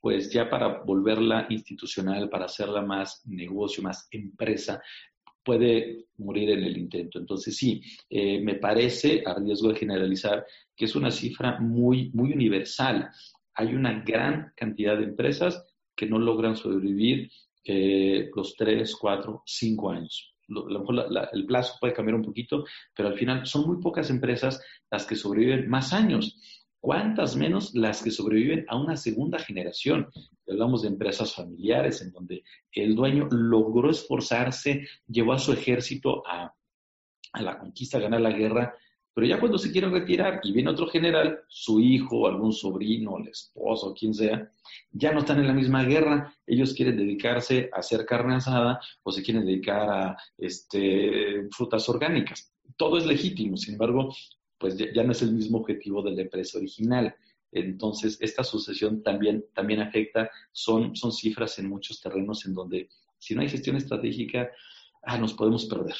pues 0.00 0.30
ya 0.30 0.48
para 0.48 0.84
volverla 0.84 1.48
institucional, 1.50 2.30
para 2.30 2.44
hacerla 2.44 2.82
más 2.82 3.26
negocio, 3.26 3.82
más 3.82 4.06
empresa, 4.12 4.80
puede 5.46 6.06
morir 6.18 6.50
en 6.50 6.64
el 6.64 6.76
intento. 6.76 7.20
Entonces, 7.20 7.56
sí, 7.56 7.80
eh, 8.10 8.40
me 8.40 8.56
parece, 8.56 9.22
a 9.24 9.34
riesgo 9.34 9.68
de 9.68 9.78
generalizar, 9.78 10.44
que 10.76 10.86
es 10.86 10.96
una 10.96 11.12
cifra 11.12 11.60
muy, 11.60 12.10
muy 12.12 12.32
universal. 12.32 13.08
Hay 13.54 13.74
una 13.74 14.02
gran 14.04 14.52
cantidad 14.56 14.98
de 14.98 15.04
empresas 15.04 15.64
que 15.94 16.06
no 16.06 16.18
logran 16.18 16.56
sobrevivir 16.56 17.30
eh, 17.64 18.28
los 18.34 18.56
tres, 18.56 18.96
cuatro, 18.96 19.42
cinco 19.46 19.90
años. 19.90 20.34
el 21.32 21.46
plazo 21.46 21.76
puede 21.80 21.94
cambiar 21.94 22.16
un 22.16 22.24
poquito, 22.24 22.64
pero 22.94 23.08
al 23.08 23.18
final 23.18 23.46
son 23.46 23.68
muy 23.68 23.80
pocas 23.80 24.10
empresas 24.10 24.60
las 24.90 25.06
que 25.06 25.14
sobreviven 25.14 25.68
más 25.68 25.92
años. 25.92 26.36
¿Cuántas 26.80 27.36
menos 27.36 27.74
las 27.74 28.02
que 28.02 28.10
sobreviven 28.10 28.64
a 28.68 28.76
una 28.76 28.96
segunda 28.96 29.38
generación? 29.38 30.08
Hablamos 30.48 30.82
de 30.82 30.88
empresas 30.88 31.34
familiares 31.34 32.00
en 32.02 32.12
donde 32.12 32.44
el 32.72 32.94
dueño 32.94 33.28
logró 33.30 33.90
esforzarse, 33.90 34.86
llevó 35.08 35.32
a 35.32 35.38
su 35.38 35.52
ejército 35.52 36.22
a, 36.26 36.54
la 37.40 37.58
conquista, 37.58 37.98
a 37.98 38.02
ganar 38.02 38.20
la 38.20 38.30
guerra, 38.30 38.74
pero 39.12 39.26
ya 39.26 39.40
cuando 39.40 39.58
se 39.58 39.72
quiere 39.72 39.88
retirar 39.88 40.40
y 40.42 40.52
viene 40.52 40.70
otro 40.70 40.86
general, 40.86 41.40
su 41.48 41.80
hijo, 41.80 42.28
algún 42.28 42.52
sobrino, 42.52 43.16
el 43.18 43.28
esposo, 43.28 43.94
quien 43.94 44.12
sea, 44.12 44.50
ya 44.92 45.10
no 45.12 45.20
están 45.20 45.40
en 45.40 45.46
la 45.46 45.54
misma 45.54 45.84
guerra. 45.84 46.34
Ellos 46.46 46.74
quieren 46.74 46.98
dedicarse 46.98 47.70
a 47.72 47.78
hacer 47.78 48.04
carne 48.04 48.34
asada 48.34 48.78
o 49.02 49.10
se 49.10 49.22
quieren 49.22 49.46
dedicar 49.46 49.88
a 49.88 50.16
este, 50.36 51.48
frutas 51.50 51.88
orgánicas. 51.88 52.52
Todo 52.76 52.98
es 52.98 53.06
legítimo, 53.06 53.56
sin 53.56 53.74
embargo, 53.74 54.14
pues 54.58 54.76
ya, 54.76 55.02
no 55.02 55.12
es 55.12 55.22
el 55.22 55.32
mismo 55.32 55.58
objetivo 55.58 56.02
de 56.02 56.12
la 56.12 56.22
empresa 56.22 56.58
original. 56.58 57.14
Entonces, 57.52 58.18
esta 58.20 58.44
sucesión 58.44 59.02
también, 59.02 59.44
también 59.54 59.80
afecta, 59.80 60.30
son, 60.52 60.94
son 60.96 61.12
cifras 61.12 61.58
en 61.58 61.68
muchos 61.68 62.00
terrenos 62.00 62.44
en 62.46 62.54
donde 62.54 62.88
si 63.18 63.34
no 63.34 63.40
hay 63.40 63.48
gestión 63.48 63.76
estratégica, 63.76 64.50
ah, 65.02 65.18
nos 65.18 65.34
podemos 65.34 65.66
perder. 65.66 65.96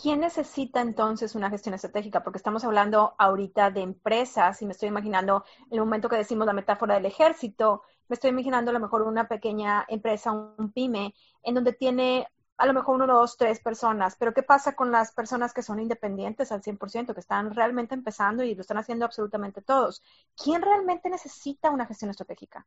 ¿Quién 0.00 0.20
necesita 0.20 0.80
entonces 0.80 1.34
una 1.34 1.50
gestión 1.50 1.74
estratégica? 1.74 2.22
Porque 2.22 2.38
estamos 2.38 2.64
hablando 2.64 3.14
ahorita 3.18 3.70
de 3.70 3.82
empresas 3.82 4.62
y 4.62 4.66
me 4.66 4.72
estoy 4.72 4.88
imaginando 4.88 5.44
el 5.70 5.80
momento 5.80 6.08
que 6.08 6.16
decimos 6.16 6.46
la 6.46 6.52
metáfora 6.52 6.94
del 6.94 7.06
ejército, 7.06 7.82
me 8.08 8.14
estoy 8.14 8.30
imaginando 8.30 8.70
a 8.70 8.74
lo 8.74 8.80
mejor 8.80 9.02
una 9.02 9.28
pequeña 9.28 9.84
empresa, 9.88 10.32
un 10.32 10.72
pyme, 10.72 11.14
en 11.42 11.54
donde 11.54 11.72
tiene 11.72 12.26
a 12.60 12.66
lo 12.66 12.74
mejor 12.74 12.96
uno, 12.96 13.06
dos, 13.06 13.38
tres 13.38 13.58
personas, 13.58 14.16
pero 14.18 14.34
¿qué 14.34 14.42
pasa 14.42 14.76
con 14.76 14.92
las 14.92 15.12
personas 15.12 15.54
que 15.54 15.62
son 15.62 15.80
independientes 15.80 16.52
al 16.52 16.60
100%, 16.60 17.14
que 17.14 17.20
están 17.20 17.54
realmente 17.54 17.94
empezando 17.94 18.44
y 18.44 18.54
lo 18.54 18.60
están 18.60 18.76
haciendo 18.76 19.06
absolutamente 19.06 19.62
todos? 19.62 20.02
¿Quién 20.36 20.60
realmente 20.60 21.08
necesita 21.08 21.70
una 21.70 21.86
gestión 21.86 22.10
estratégica? 22.10 22.66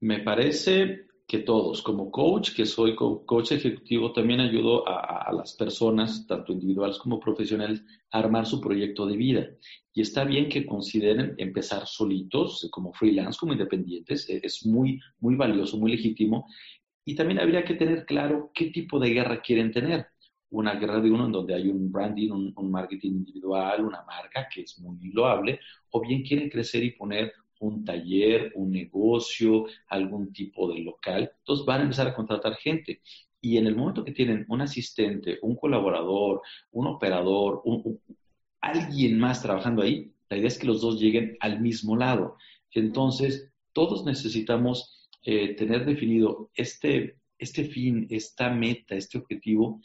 Me 0.00 0.20
parece 0.20 1.06
que 1.26 1.40
todos, 1.40 1.82
como 1.82 2.10
coach, 2.10 2.54
que 2.54 2.64
soy 2.64 2.96
coach 2.96 3.52
ejecutivo, 3.52 4.10
también 4.10 4.40
ayudo 4.40 4.88
a, 4.88 5.30
las 5.32 5.52
personas, 5.52 6.26
tanto 6.26 6.52
individuales 6.52 6.98
como 6.98 7.20
profesionales, 7.20 7.84
a 8.10 8.20
armar 8.20 8.46
su 8.46 8.58
proyecto 8.58 9.06
de 9.06 9.16
vida. 9.18 9.46
Y 9.92 10.00
está 10.00 10.24
bien 10.24 10.48
que 10.48 10.64
consideren 10.64 11.34
empezar 11.36 11.86
solitos, 11.86 12.66
como 12.70 12.92
freelance, 12.94 13.38
como 13.38 13.52
independientes, 13.52 14.28
es 14.30 14.64
muy, 14.64 14.98
muy 15.20 15.34
valioso, 15.36 15.76
muy 15.76 15.90
legítimo, 15.92 16.46
y 17.04 17.14
también 17.14 17.40
habría 17.40 17.64
que 17.64 17.74
tener 17.74 18.06
claro 18.06 18.50
qué 18.54 18.66
tipo 18.66 18.98
de 18.98 19.10
guerra 19.10 19.40
quieren 19.40 19.72
tener. 19.72 20.06
Una 20.50 20.74
guerra 20.74 21.00
de 21.00 21.10
uno 21.10 21.26
en 21.26 21.32
donde 21.32 21.54
hay 21.54 21.68
un 21.68 21.90
branding, 21.90 22.30
un, 22.30 22.70
marketing 22.70 23.12
individual, 23.12 23.84
una 23.84 24.02
marca 24.02 24.48
que 24.52 24.62
es 24.62 24.78
muy 24.78 25.10
loable, 25.10 25.60
o 25.90 26.00
bien 26.00 26.22
quieren 26.22 26.50
crecer 26.50 26.84
y 26.84 26.90
poner 26.92 27.32
un 27.60 27.84
taller, 27.84 28.52
un 28.54 28.70
negocio, 28.70 29.66
algún 29.88 30.32
tipo 30.32 30.70
de 30.72 30.80
local. 30.80 31.32
Entonces 31.38 31.64
van 31.64 31.80
a 31.80 31.84
empezar 31.84 32.08
a 32.08 32.14
contratar 32.14 32.54
gente. 32.56 33.00
Y 33.40 33.56
en 33.56 33.66
el 33.66 33.74
momento 33.74 34.04
que 34.04 34.12
tienen 34.12 34.44
un 34.48 34.60
asistente, 34.60 35.38
un 35.42 35.56
colaborador, 35.56 36.42
un 36.70 36.86
operador, 36.86 37.62
alguien 38.60 39.18
más 39.18 39.42
trabajando 39.42 39.82
ahí, 39.82 40.12
la 40.28 40.36
idea 40.36 40.48
es 40.48 40.58
que 40.58 40.66
los 40.66 40.80
dos 40.80 41.00
lleguen 41.00 41.36
al 41.40 41.60
mismo 41.60 41.96
lado. 41.96 42.36
Entonces, 42.70 43.50
todos 43.72 44.04
necesitamos 44.04 44.91
eh, 45.24 45.54
tener 45.54 45.84
definido 45.84 46.50
este, 46.54 47.16
este 47.38 47.64
fin, 47.64 48.06
esta 48.10 48.50
meta, 48.50 48.94
este 48.94 49.18
objetivo 49.18 49.80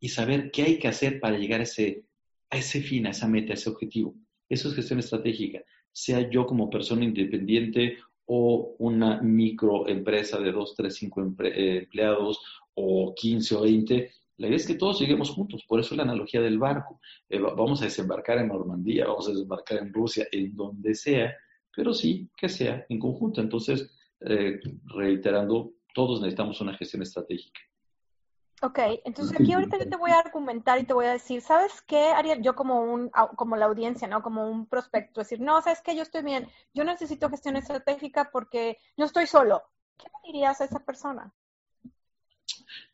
y 0.00 0.08
saber 0.08 0.50
qué 0.50 0.62
hay 0.62 0.78
que 0.78 0.88
hacer 0.88 1.20
para 1.20 1.38
llegar 1.38 1.60
a 1.60 1.64
ese, 1.64 2.04
a 2.50 2.56
ese 2.56 2.80
fin, 2.80 3.06
a 3.06 3.10
esa 3.10 3.28
meta, 3.28 3.52
a 3.52 3.54
ese 3.54 3.70
objetivo. 3.70 4.14
Eso 4.48 4.68
es 4.68 4.74
gestión 4.74 4.98
estratégica. 4.98 5.62
Sea 5.92 6.28
yo 6.30 6.46
como 6.46 6.70
persona 6.70 7.04
independiente 7.04 7.98
o 8.26 8.74
una 8.78 9.20
microempresa 9.22 10.38
de 10.38 10.52
dos, 10.52 10.74
tres, 10.76 10.96
cinco 10.96 11.22
eh, 11.22 11.78
empleados 11.78 12.40
o 12.74 13.14
15 13.14 13.54
o 13.54 13.62
20, 13.62 14.10
la 14.38 14.48
idea 14.48 14.56
es 14.56 14.66
que 14.66 14.74
todos 14.74 15.00
lleguemos 15.00 15.30
juntos, 15.30 15.64
por 15.66 15.80
eso 15.80 15.94
la 15.94 16.02
analogía 16.02 16.40
del 16.42 16.58
barco. 16.58 17.00
Eh, 17.28 17.38
vamos 17.38 17.80
a 17.80 17.86
desembarcar 17.86 18.38
en 18.38 18.48
Normandía, 18.48 19.06
vamos 19.06 19.28
a 19.28 19.30
desembarcar 19.30 19.78
en 19.78 19.92
Rusia, 19.92 20.26
en 20.30 20.54
donde 20.54 20.94
sea, 20.94 21.34
pero 21.74 21.94
sí 21.94 22.28
que 22.36 22.48
sea 22.48 22.84
en 22.88 22.98
conjunto. 22.98 23.40
Entonces, 23.40 23.90
eh, 24.20 24.60
reiterando, 24.84 25.72
todos 25.94 26.20
necesitamos 26.20 26.60
una 26.60 26.76
gestión 26.76 27.02
estratégica. 27.02 27.60
Ok, 28.62 28.78
entonces 29.04 29.38
aquí 29.38 29.52
ahorita 29.52 29.78
yo 29.78 29.88
te 29.88 29.96
voy 29.96 30.10
a 30.10 30.18
argumentar 30.18 30.80
y 30.80 30.84
te 30.84 30.94
voy 30.94 31.04
a 31.04 31.12
decir, 31.12 31.42
¿sabes 31.42 31.82
qué 31.82 32.08
haría 32.08 32.40
yo 32.40 32.54
como 32.54 32.80
un, 32.80 33.10
como 33.36 33.54
la 33.56 33.66
audiencia, 33.66 34.08
¿no? 34.08 34.22
Como 34.22 34.50
un 34.50 34.66
prospecto, 34.66 35.20
decir, 35.20 35.40
no, 35.40 35.60
¿sabes 35.60 35.82
qué? 35.84 35.94
Yo 35.94 36.02
estoy 36.02 36.22
bien, 36.22 36.48
yo 36.72 36.82
necesito 36.82 37.28
gestión 37.28 37.56
estratégica 37.56 38.30
porque 38.32 38.78
yo 38.96 39.04
estoy 39.04 39.26
solo. 39.26 39.62
¿Qué 39.98 40.06
le 40.06 40.32
dirías 40.32 40.60
a 40.60 40.64
esa 40.64 40.78
persona? 40.84 41.34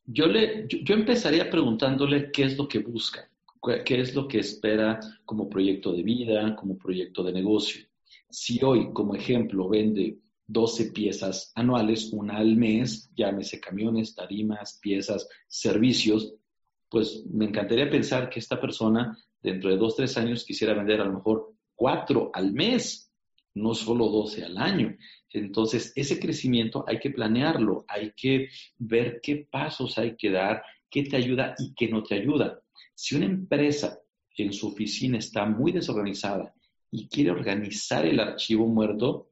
Yo, 0.05 0.27
le, 0.27 0.67
yo 0.67 0.95
empezaría 0.95 1.49
preguntándole 1.49 2.33
qué 2.33 2.45
es 2.45 2.59
lo 2.59 2.67
que 2.67 2.81
busca, 2.81 3.31
qué 3.85 4.01
es 4.01 4.17
lo 4.17 4.27
que 4.27 4.41
espera 4.41 4.99
como 5.25 5.49
proyecto 5.49 5.93
de 5.93 6.03
vida, 6.03 6.57
como 6.57 6.77
proyecto 6.77 7.23
de 7.23 7.33
negocio. 7.33 7.87
Si 8.29 8.63
hoy, 8.65 8.93
como 8.93 9.15
ejemplo, 9.15 9.69
vende 9.69 10.19
12 10.53 10.93
piezas 10.93 11.51
anuales, 11.55 12.13
una 12.13 12.37
al 12.37 12.57
mes, 12.57 13.11
llámese 13.17 13.61
camiones, 13.61 14.15
tarimas, 14.15 14.79
piezas, 14.81 15.29
servicios, 15.49 16.35
pues 16.89 17.25
me 17.27 17.47
encantaría 17.47 17.89
pensar 17.89 18.29
que 18.29 18.39
esta 18.39 18.61
persona 18.61 19.17
dentro 19.43 19.71
de 19.71 19.77
dos, 19.77 19.97
tres 19.97 20.17
años 20.19 20.45
quisiera 20.45 20.75
vender 20.75 21.01
a 21.01 21.07
lo 21.07 21.15
mejor 21.15 21.55
cuatro 21.75 22.31
al 22.35 22.53
mes, 22.53 23.11
no 23.55 23.75
solo 23.75 24.09
12 24.09 24.45
al 24.45 24.59
año. 24.59 24.97
Entonces, 25.31 25.93
ese 25.97 26.21
crecimiento 26.21 26.85
hay 26.87 26.99
que 26.99 27.11
planearlo, 27.11 27.85
hay 27.89 28.13
que 28.15 28.49
ver 28.79 29.21
qué 29.23 29.49
pasos 29.51 29.99
hay 29.99 30.17
que 30.17 30.31
dar, 30.31 30.63
qué 30.91 31.05
te 31.05 31.17
ayuda 31.17 31.55
y 31.59 31.75
qué 31.75 31.89
no 31.89 32.03
te 32.03 32.15
ayuda. 32.15 32.61
Si 32.95 33.17
una 33.17 33.27
empresa 33.27 33.99
en 34.37 34.53
su 34.53 34.69
oficina 34.69 35.19
está 35.19 35.47
muy 35.47 35.73
desorganizada 35.73 36.55
y 36.91 37.09
quiere 37.09 37.31
organizar 37.31 38.07
el 38.07 38.21
archivo 38.21 38.67
muerto, 38.67 39.32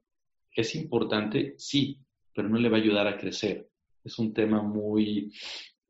¿Es 0.55 0.75
importante? 0.75 1.55
Sí, 1.57 1.99
pero 2.33 2.49
no 2.49 2.57
le 2.57 2.69
va 2.69 2.77
a 2.77 2.81
ayudar 2.81 3.07
a 3.07 3.17
crecer. 3.17 3.69
Es 4.03 4.17
un 4.19 4.33
tema 4.33 4.61
muy 4.61 5.31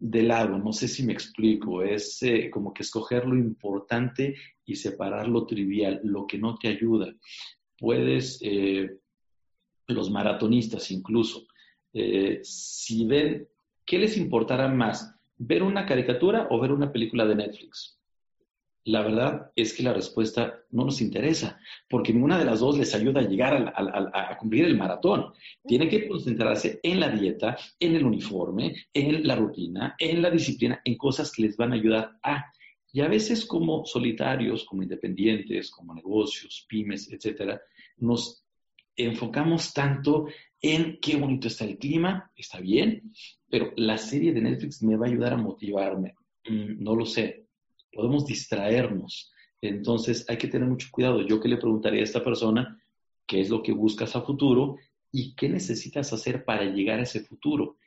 de 0.01 0.23
lado, 0.23 0.57
no 0.57 0.73
sé 0.73 0.87
si 0.87 1.03
me 1.03 1.13
explico, 1.13 1.83
es 1.83 2.23
eh, 2.23 2.49
como 2.49 2.73
que 2.73 2.81
escoger 2.81 3.23
lo 3.27 3.37
importante 3.37 4.35
y 4.65 4.75
separar 4.75 5.27
lo 5.27 5.45
trivial, 5.45 6.01
lo 6.03 6.25
que 6.25 6.39
no 6.39 6.55
te 6.55 6.69
ayuda. 6.69 7.13
Puedes, 7.77 8.39
eh, 8.41 8.97
los 9.87 10.09
maratonistas 10.09 10.89
incluso, 10.89 11.45
eh, 11.93 12.39
si 12.41 13.05
ven, 13.05 13.47
¿qué 13.85 13.99
les 13.99 14.17
importará 14.17 14.67
más? 14.67 15.15
¿Ver 15.37 15.61
una 15.61 15.85
caricatura 15.85 16.47
o 16.49 16.59
ver 16.59 16.71
una 16.71 16.91
película 16.91 17.25
de 17.27 17.35
Netflix? 17.35 18.00
La 18.83 19.03
verdad 19.03 19.51
es 19.55 19.73
que 19.73 19.83
la 19.83 19.93
respuesta 19.93 20.59
no 20.71 20.85
nos 20.85 21.01
interesa, 21.01 21.59
porque 21.87 22.13
ninguna 22.13 22.39
de 22.39 22.45
las 22.45 22.61
dos 22.61 22.77
les 22.77 22.95
ayuda 22.95 23.21
a 23.21 23.27
llegar 23.27 23.73
a, 23.75 24.37
cumplir 24.37 24.65
el 24.65 24.77
maratón. 24.77 25.33
Tienen 25.67 25.87
que 25.87 26.07
concentrarse 26.07 26.79
en 26.81 26.99
la 26.99 27.09
dieta, 27.09 27.57
en 27.79 27.95
el 27.95 28.05
uniforme, 28.05 28.75
en 28.93 29.27
la 29.27 29.35
rutina, 29.35 29.95
en 29.99 30.21
la 30.21 30.31
disciplina, 30.31 30.81
en 30.83 30.97
cosas 30.97 31.31
que 31.31 31.43
les 31.43 31.57
van 31.57 31.73
a 31.73 31.75
ayudar 31.75 32.17
a. 32.23 32.45
Y 32.91 33.01
a 33.01 33.07
veces 33.07 33.45
como 33.45 33.85
solitarios, 33.85 34.65
como 34.65 34.81
independientes, 34.81 35.69
como 35.69 35.93
negocios, 35.93 36.65
pymes, 36.67 37.11
etcétera, 37.11 37.61
nos 37.97 38.43
enfocamos 38.95 39.73
tanto 39.73 40.27
en 40.61 40.99
qué 40.99 41.17
bonito 41.17 41.47
está 41.47 41.65
el 41.65 41.77
clima, 41.77 42.31
está 42.35 42.59
bien, 42.59 43.13
pero 43.49 43.73
la 43.75 43.97
serie 43.97 44.33
de 44.33 44.41
Netflix 44.41 44.81
me 44.83 44.95
va 44.97 45.05
a 45.05 45.09
ayudar 45.09 45.33
a 45.33 45.37
motivarme. 45.37 46.15
Mm, 46.47 46.83
no 46.83 46.95
lo 46.95 47.05
sé, 47.05 47.40
podemos 47.91 48.25
distraernos. 48.25 49.31
Entonces 49.61 50.25
hay 50.29 50.37
que 50.37 50.47
tener 50.47 50.67
mucho 50.67 50.89
cuidado. 50.91 51.21
Yo 51.21 51.39
que 51.39 51.49
le 51.49 51.57
preguntaría 51.57 52.01
a 52.01 52.05
esta 52.05 52.23
persona 52.23 52.81
qué 53.27 53.41
es 53.41 53.49
lo 53.49 53.61
que 53.61 53.73
buscas 53.73 54.15
a 54.15 54.21
futuro 54.21 54.77
y 55.11 55.35
qué 55.35 55.49
necesitas 55.49 56.11
hacer 56.13 56.43
para 56.45 56.65
llegar 56.65 56.99
a 56.99 57.03
ese 57.03 57.21
futuro 57.21 57.77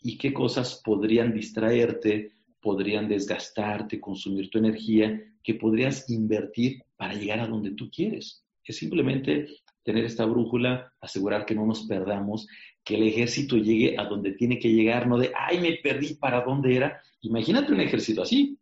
y 0.00 0.18
qué 0.18 0.32
cosas 0.32 0.80
podrían 0.84 1.32
distraerte, 1.32 2.32
podrían 2.60 3.08
desgastarte, 3.08 4.00
consumir 4.00 4.50
tu 4.50 4.58
energía, 4.58 5.20
que 5.42 5.54
podrías 5.54 6.10
invertir 6.10 6.82
para 6.96 7.14
llegar 7.14 7.40
a 7.40 7.46
donde 7.46 7.70
tú 7.72 7.90
quieres. 7.90 8.44
Es 8.64 8.76
simplemente 8.76 9.46
tener 9.84 10.04
esta 10.04 10.24
brújula, 10.26 10.92
asegurar 11.00 11.46
que 11.46 11.54
no 11.54 11.64
nos 11.64 11.84
perdamos, 11.84 12.48
que 12.82 12.96
el 12.96 13.04
ejército 13.04 13.56
llegue 13.56 13.96
a 13.98 14.04
donde 14.04 14.32
tiene 14.32 14.58
que 14.58 14.72
llegar, 14.72 15.06
no 15.06 15.18
de, 15.18 15.32
ay, 15.36 15.60
me 15.60 15.74
perdí, 15.74 16.14
¿para 16.14 16.42
dónde 16.42 16.74
era? 16.74 17.00
Imagínate 17.20 17.72
un 17.72 17.80
ejército 17.80 18.22
así. 18.22 18.58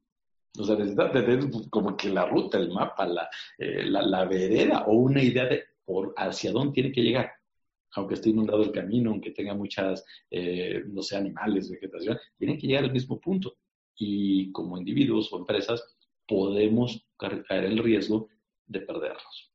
O 0.58 0.64
sea, 0.64 0.76
necesitas 0.76 1.12
tener 1.12 1.50
como 1.70 1.96
que 1.96 2.08
la 2.10 2.26
ruta, 2.26 2.58
el 2.58 2.70
mapa, 2.70 3.06
la, 3.06 3.28
eh, 3.58 3.84
la, 3.84 4.24
vereda 4.24 4.84
o 4.86 4.92
una 4.94 5.22
idea 5.22 5.46
de 5.46 5.64
por 5.84 6.14
hacia 6.16 6.52
dónde 6.52 6.72
tiene 6.74 6.92
que 6.92 7.02
llegar. 7.02 7.32
Aunque 7.96 8.14
esté 8.14 8.30
inundado 8.30 8.62
el 8.62 8.72
camino, 8.72 9.10
aunque 9.10 9.30
tenga 9.30 9.54
muchas, 9.54 10.04
eh, 10.30 10.82
no 10.86 11.02
sé, 11.02 11.16
animales, 11.16 11.70
vegetación, 11.70 12.18
tienen 12.38 12.58
que 12.58 12.66
llegar 12.66 12.84
al 12.84 12.92
mismo 12.92 13.20
punto. 13.20 13.56
Y 13.96 14.50
como 14.52 14.78
individuos 14.78 15.32
o 15.32 15.38
empresas, 15.38 15.96
podemos 16.26 17.06
caer 17.16 17.64
el 17.64 17.78
riesgo 17.78 18.28
de 18.66 18.80
perdernos. 18.80 19.52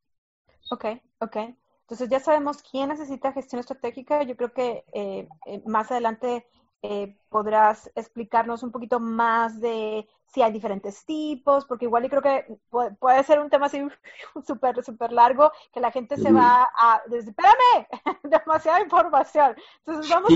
Ok, 0.72 0.86
ok. 1.20 1.38
Entonces 1.82 2.10
ya 2.10 2.20
sabemos 2.20 2.62
quién 2.62 2.90
necesita 2.90 3.34
gestión 3.34 3.60
estratégica. 3.60 4.24
Yo 4.24 4.38
creo 4.38 4.54
que 4.54 4.84
eh, 4.94 5.28
eh, 5.48 5.62
más 5.66 5.92
adelante 5.92 6.46
eh, 6.82 7.18
podrás 7.30 7.92
explicarnos 7.96 8.64
un 8.64 8.72
poquito 8.72 9.00
más 9.00 9.60
de 9.60 10.08
si 10.28 10.42
hay 10.42 10.52
diferentes 10.52 11.06
tipos, 11.06 11.66
porque 11.66 11.86
igual 11.86 12.04
yo 12.04 12.10
creo 12.10 12.22
que 12.22 12.60
puede, 13.00 13.24
ser 13.24 13.40
un 13.40 13.50
tema 13.50 13.66
así 13.66 13.82
súper, 14.48 14.84
súper 14.84 15.12
largo, 15.12 15.52
que 15.74 15.80
la 15.80 15.92
gente 15.92 16.18
se 16.18 16.32
va 16.32 16.70
a 16.78 17.02
decir, 17.08 17.30
espérame, 17.30 17.88
demasiada 18.24 18.82
información. 18.82 19.56
Entonces 19.80 20.12
vamos, 20.12 20.32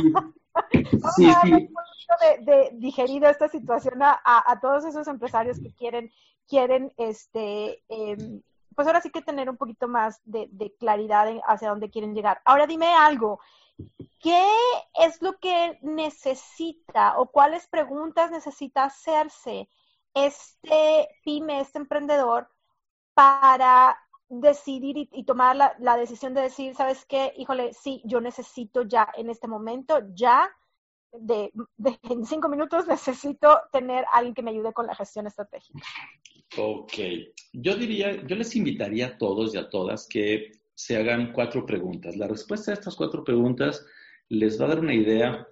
a, 0.56 0.62
darle 1.42 1.56
un 1.56 1.74
poquito 1.74 2.52
de, 2.52 2.70
digerido 2.74 3.30
esta 3.30 3.48
situación 3.48 4.02
a, 4.02 4.20
a, 4.24 4.60
todos 4.60 4.86
esos 4.86 5.08
empresarios 5.08 5.60
que 5.60 5.74
quieren, 5.74 6.12
quieren 6.48 6.92
este, 6.98 7.84
em, 7.88 8.42
pues 8.76 8.88
ahora 8.88 9.02
sí 9.02 9.10
que 9.10 9.22
tener 9.22 9.50
un 9.50 9.58
poquito 9.58 9.88
más 9.88 10.22
de, 10.26 10.74
claridad 10.80 11.28
hacia 11.48 11.70
dónde 11.70 11.90
quieren 11.90 12.14
llegar. 12.14 12.42
Ahora 12.46 12.68
dime 12.68 12.94
algo, 12.94 13.40
¿qué 14.24 14.48
es 14.94 15.22
lo 15.22 15.38
que 15.38 15.78
necesita 15.82 17.20
o 17.20 17.30
cuáles 17.30 17.68
preguntas 17.68 18.32
necesita 18.32 18.86
hacerse 18.86 19.68
este 20.14 21.10
pyme, 21.26 21.60
este 21.60 21.80
emprendedor, 21.80 22.48
para 23.14 23.98
decidir 24.30 25.10
y, 25.12 25.24
tomar 25.26 25.56
la, 25.56 25.98
decisión 25.98 26.34
de 26.34 26.42
decir, 26.42 26.74
¿sabes 26.74 27.06
qué? 27.06 27.34
Híjole, 27.38 27.74
sí, 27.74 28.02
yo 28.06 28.22
necesito 28.22 28.84
ya 28.84 29.10
en 29.16 29.30
este 29.30 29.48
momento, 29.48 30.00
ya 30.16 30.50
de, 31.12 31.52
en 32.10 32.26
cinco 32.26 32.48
minutos 32.48 32.88
necesito 32.88 33.60
tener 33.74 34.06
alguien 34.12 34.34
que 34.34 34.42
me 34.42 34.52
ayude 34.52 34.72
con 34.72 34.88
la 34.88 34.96
gestión 34.96 35.28
estratégica. 35.28 35.80
Ok, 36.58 36.94
yo 37.52 37.76
diría, 37.76 38.26
yo 38.26 38.36
les 38.38 38.56
invitaría 38.56 39.08
a 39.08 39.18
todos 39.18 39.54
y 39.54 39.58
a 39.58 39.70
todas 39.70 40.08
que 40.08 40.52
se 40.74 40.96
hagan 40.96 41.34
cuatro 41.34 41.66
preguntas. 41.66 42.16
La 42.16 42.28
respuesta 42.28 42.72
a 42.72 42.76
estas 42.76 42.96
cuatro 42.96 43.24
preguntas 43.24 43.86
les 44.34 44.60
va 44.60 44.66
a 44.66 44.70
dar 44.70 44.80
una 44.80 44.94
idea 44.94 45.48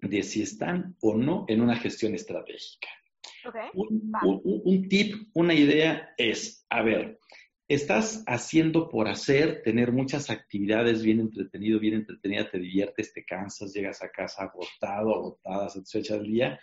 de 0.00 0.22
si 0.22 0.42
están 0.42 0.96
o 1.00 1.16
no 1.16 1.44
en 1.48 1.60
una 1.60 1.76
gestión 1.76 2.14
estratégica. 2.14 2.88
Okay. 3.46 3.68
un, 3.74 4.88
tip, 4.88 5.14
una 5.34 5.54
idea 5.54 6.12
es, 6.16 6.66
a 6.68 6.82
ver, 6.82 7.18
estás 7.66 8.24
haciendo 8.26 8.88
por 8.88 9.08
hacer, 9.08 9.62
tener 9.62 9.92
muchas 9.92 10.28
actividades 10.28 11.02
bien 11.02 11.20
entretenido, 11.20 11.78
bien 11.78 11.94
entretenida, 11.94 12.50
te 12.50 12.58
diviertes, 12.58 13.12
te 13.12 13.24
cansas, 13.24 13.72
llegas 13.72 14.02
a 14.02 14.10
casa 14.10 14.44
agotado, 14.44 15.14
agotada, 15.14 15.68
satisfecha 15.68 16.16
del 16.16 16.30
día, 16.30 16.60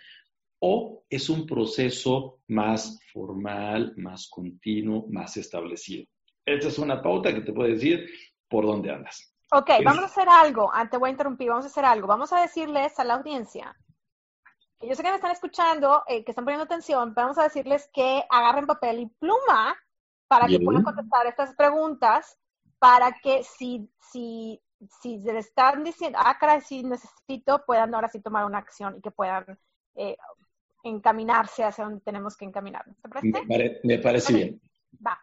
o 0.58 1.04
es 1.08 1.28
un 1.28 1.46
proceso 1.46 2.40
más 2.48 3.00
formal, 3.12 3.94
más 3.96 4.28
continuo, 4.28 5.06
más 5.08 5.36
establecido. 5.36 6.06
Esta 6.44 6.68
es 6.68 6.78
una 6.78 7.02
pauta 7.02 7.34
que 7.34 7.40
te 7.40 7.52
puede 7.52 7.72
decir 7.72 8.08
por 8.48 8.64
dónde 8.64 8.90
andas. 8.90 9.35
Ok, 9.52 9.70
vamos 9.84 10.02
a 10.02 10.06
hacer 10.06 10.28
algo. 10.28 10.70
Ah, 10.72 10.88
te 10.88 10.96
voy 10.96 11.08
a 11.08 11.12
interrumpir, 11.12 11.48
vamos 11.48 11.64
a 11.64 11.68
hacer 11.68 11.84
algo. 11.84 12.06
Vamos 12.06 12.32
a 12.32 12.40
decirles 12.40 12.98
a 12.98 13.04
la 13.04 13.14
audiencia, 13.14 13.76
que 14.78 14.88
yo 14.88 14.94
sé 14.94 15.02
que 15.02 15.10
me 15.10 15.16
están 15.16 15.30
escuchando, 15.30 16.02
eh, 16.06 16.24
que 16.24 16.32
están 16.32 16.44
poniendo 16.44 16.64
atención, 16.64 17.14
vamos 17.14 17.38
a 17.38 17.44
decirles 17.44 17.88
que 17.92 18.24
agarren 18.28 18.66
papel 18.66 19.00
y 19.00 19.06
pluma 19.06 19.76
para 20.28 20.46
que 20.48 20.58
puedan 20.58 20.82
contestar 20.82 21.26
estas 21.26 21.54
preguntas, 21.54 22.36
para 22.78 23.12
que 23.22 23.44
si, 23.44 23.88
si, 24.10 24.60
si 25.00 25.22
se 25.22 25.32
les 25.32 25.46
están 25.46 25.84
diciendo, 25.84 26.18
ah, 26.20 26.36
caray, 26.38 26.60
si 26.60 26.82
necesito, 26.82 27.64
puedan 27.64 27.94
ahora 27.94 28.08
sí 28.08 28.20
tomar 28.20 28.44
una 28.44 28.58
acción 28.58 28.96
y 28.98 29.00
que 29.00 29.12
puedan 29.12 29.58
eh, 29.94 30.16
encaminarse 30.82 31.64
hacia 31.64 31.84
donde 31.84 32.00
tenemos 32.00 32.36
que 32.36 32.44
encaminarnos. 32.44 32.96
Me, 33.84 33.98
parece 33.98 34.32
bien. 34.32 34.60
Va. 35.04 35.18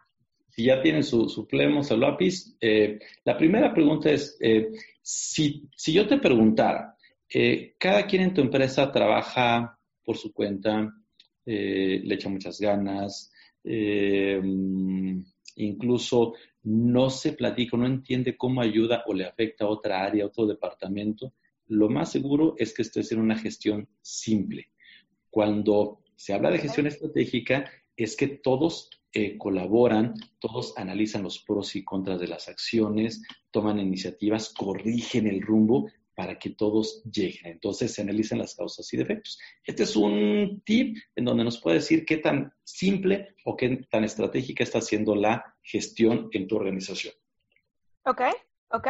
Si 0.54 0.62
ya 0.64 0.80
tienen 0.80 1.02
su, 1.02 1.28
su 1.28 1.48
plemo, 1.48 1.82
su 1.82 1.96
lápiz, 1.96 2.56
eh, 2.60 3.00
la 3.24 3.36
primera 3.36 3.74
pregunta 3.74 4.08
es, 4.10 4.36
eh, 4.40 4.68
si, 5.02 5.68
si, 5.74 5.92
yo 5.92 6.06
te 6.06 6.18
preguntara, 6.18 6.96
eh, 7.28 7.74
cada 7.76 8.06
quien 8.06 8.22
en 8.22 8.34
tu 8.34 8.40
empresa 8.40 8.92
trabaja 8.92 9.76
por 10.04 10.16
su 10.16 10.32
cuenta, 10.32 10.94
le 11.46 12.14
echa 12.14 12.28
muchas 12.28 12.58
ganas, 12.60 13.32
incluso 15.56 16.34
no 16.62 17.10
se 17.10 17.32
platica, 17.32 17.76
no 17.76 17.86
entiende 17.86 18.36
cómo 18.36 18.62
ayuda 18.62 19.02
o 19.06 19.12
le 19.12 19.26
afecta 19.26 19.64
a 19.64 19.68
otra 19.68 20.04
área, 20.04 20.24
a 20.24 20.28
otro 20.28 20.46
departamento, 20.46 21.34
lo 21.66 21.88
más 21.88 22.12
seguro 22.12 22.54
es 22.58 22.72
que 22.72 22.82
esté 22.82 23.00
en 23.10 23.20
una 23.20 23.36
gestión 23.36 23.88
simple. 24.00 24.68
Cuando 25.30 26.00
se 26.14 26.32
habla 26.32 26.50
de 26.50 26.58
gestión 26.58 26.86
estratégica, 26.86 27.70
es 27.96 28.16
que 28.16 28.28
todos 28.28 28.88
eh, 29.14 29.38
colaboran, 29.38 30.14
todos 30.38 30.76
analizan 30.76 31.22
los 31.22 31.38
pros 31.38 31.76
y 31.76 31.84
contras 31.84 32.20
de 32.20 32.28
las 32.28 32.48
acciones, 32.48 33.22
toman 33.50 33.78
iniciativas, 33.78 34.52
corrigen 34.52 35.26
el 35.26 35.40
rumbo 35.40 35.88
para 36.14 36.38
que 36.38 36.50
todos 36.50 37.02
lleguen. 37.04 37.52
Entonces 37.52 37.92
se 37.92 38.02
analizan 38.02 38.38
las 38.38 38.54
causas 38.54 38.92
y 38.92 38.96
defectos. 38.96 39.38
Este 39.64 39.82
es 39.82 39.96
un 39.96 40.62
tip 40.64 40.96
en 41.16 41.24
donde 41.24 41.44
nos 41.44 41.60
puede 41.60 41.76
decir 41.76 42.04
qué 42.04 42.18
tan 42.18 42.52
simple 42.62 43.34
o 43.44 43.56
qué 43.56 43.84
tan 43.90 44.04
estratégica 44.04 44.62
está 44.62 44.78
haciendo 44.78 45.14
la 45.14 45.56
gestión 45.62 46.28
en 46.32 46.46
tu 46.46 46.56
organización. 46.56 47.14
Ok, 48.04 48.20
ok. 48.70 48.88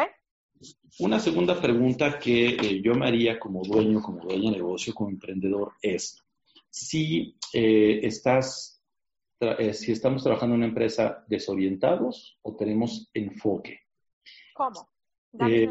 Una 1.00 1.18
segunda 1.18 1.60
pregunta 1.60 2.18
que 2.18 2.48
eh, 2.48 2.80
yo 2.82 2.94
me 2.94 3.06
haría 3.06 3.38
como 3.38 3.62
dueño, 3.62 4.00
como 4.00 4.22
dueño 4.22 4.50
de 4.50 4.56
negocio, 4.58 4.94
como 4.94 5.10
emprendedor 5.10 5.72
es, 5.82 6.22
si 6.70 7.36
eh, 7.52 8.00
estás, 8.02 8.73
eh, 9.40 9.74
si 9.74 9.92
estamos 9.92 10.22
trabajando 10.22 10.54
en 10.54 10.60
una 10.60 10.68
empresa 10.68 11.24
desorientados 11.28 12.38
o 12.42 12.56
tenemos 12.56 13.10
enfoque. 13.14 13.80
¿Cómo? 14.54 14.88
Eh, 15.40 15.68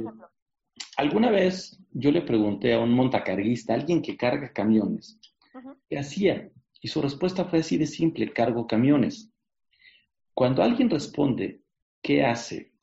alguna 0.97 1.31
vez 1.31 1.79
yo 1.91 2.11
le 2.11 2.21
pregunté 2.21 2.73
a 2.73 2.79
un 2.79 2.91
montacarguista, 2.91 3.73
alguien 3.73 4.01
que 4.01 4.17
carga 4.17 4.51
camiones, 4.51 5.19
¿qué 5.89 5.97
hacía? 5.97 6.51
Y 6.81 6.89
su 6.89 7.01
respuesta 7.01 7.45
fue 7.45 7.59
así 7.59 7.77
de 7.77 7.87
simple, 7.87 8.33
cargo 8.33 8.67
camiones. 8.67 9.31
Cuando 10.33 10.63
alguien 10.63 10.89
responde, 10.89 11.61
¿qué 12.01 12.25
hace? 12.25 12.73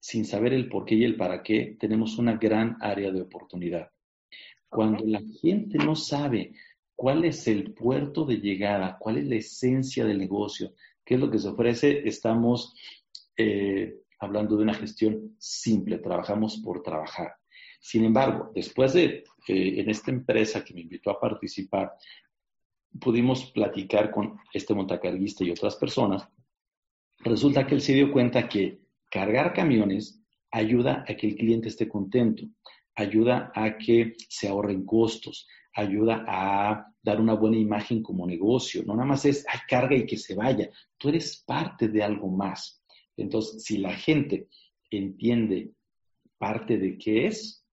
Sin 0.00 0.24
saber 0.24 0.54
el 0.54 0.68
por 0.68 0.84
qué 0.84 0.94
y 0.94 1.04
el 1.04 1.16
para 1.16 1.42
qué, 1.42 1.76
tenemos 1.78 2.18
una 2.18 2.36
gran 2.36 2.76
área 2.80 3.12
de 3.12 3.20
oportunidad. 3.20 3.90
Cuando 4.68 5.04
la 5.04 5.20
gente 5.42 5.76
no 5.76 5.94
sabe 5.94 6.54
cuál 6.96 7.24
es 7.24 7.46
el 7.48 7.72
puerto 7.72 8.24
de 8.24 8.36
llegada, 8.36 8.96
cuál 8.98 9.18
es 9.18 9.26
la 9.26 9.36
esencia 9.36 10.04
del 10.04 10.18
negocio, 10.18 10.74
qué 11.04 11.14
es 11.14 11.20
lo 11.20 11.30
que 11.30 11.38
se 11.38 11.48
ofrece, 11.48 12.08
estamos 12.08 12.74
eh, 13.36 13.96
hablando 14.20 14.56
de 14.56 14.62
una 14.62 14.74
gestión 14.74 15.34
simple, 15.38 15.98
trabajamos 15.98 16.58
por 16.58 16.82
trabajar. 16.82 17.34
Sin 17.80 18.04
embargo, 18.04 18.52
después 18.54 18.92
de 18.92 19.24
eh, 19.48 19.80
en 19.80 19.90
esta 19.90 20.10
empresa 20.12 20.64
que 20.64 20.74
me 20.74 20.82
invitó 20.82 21.10
a 21.10 21.20
participar, 21.20 21.92
pudimos 23.00 23.50
platicar 23.50 24.10
con 24.10 24.38
este 24.52 24.74
montacarguista 24.74 25.44
y 25.44 25.50
otras 25.50 25.76
personas, 25.76 26.28
resulta 27.20 27.66
que 27.66 27.74
él 27.74 27.80
se 27.80 27.94
dio 27.94 28.12
cuenta 28.12 28.48
que 28.48 28.80
cargar 29.10 29.52
camiones 29.52 30.22
ayuda 30.50 31.04
a 31.08 31.14
que 31.14 31.28
el 31.28 31.36
cliente 31.36 31.68
esté 31.68 31.88
contento, 31.88 32.44
ayuda 32.94 33.50
a 33.54 33.78
que 33.78 34.14
se 34.28 34.48
ahorren 34.48 34.84
costos, 34.84 35.48
ayuda 35.74 36.24
a 36.26 36.86
dar 37.02 37.20
una 37.20 37.34
buena 37.34 37.56
imagen 37.56 38.02
como 38.02 38.26
negocio. 38.26 38.82
No 38.84 38.94
nada 38.94 39.06
más 39.06 39.24
es, 39.24 39.44
ay, 39.48 39.60
carga 39.68 39.96
y 39.96 40.06
que 40.06 40.16
se 40.16 40.34
vaya. 40.34 40.70
Tú 40.98 41.08
eres 41.08 41.42
parte 41.46 41.88
de 41.88 42.02
algo 42.02 42.28
más. 42.28 42.82
Entonces, 43.16 43.64
si 43.64 43.78
la 43.78 43.94
gente 43.94 44.48
entiende 44.90 45.72
parte 46.38 46.78
de 46.78 46.98
qué 46.98 47.26
es, 47.26 47.64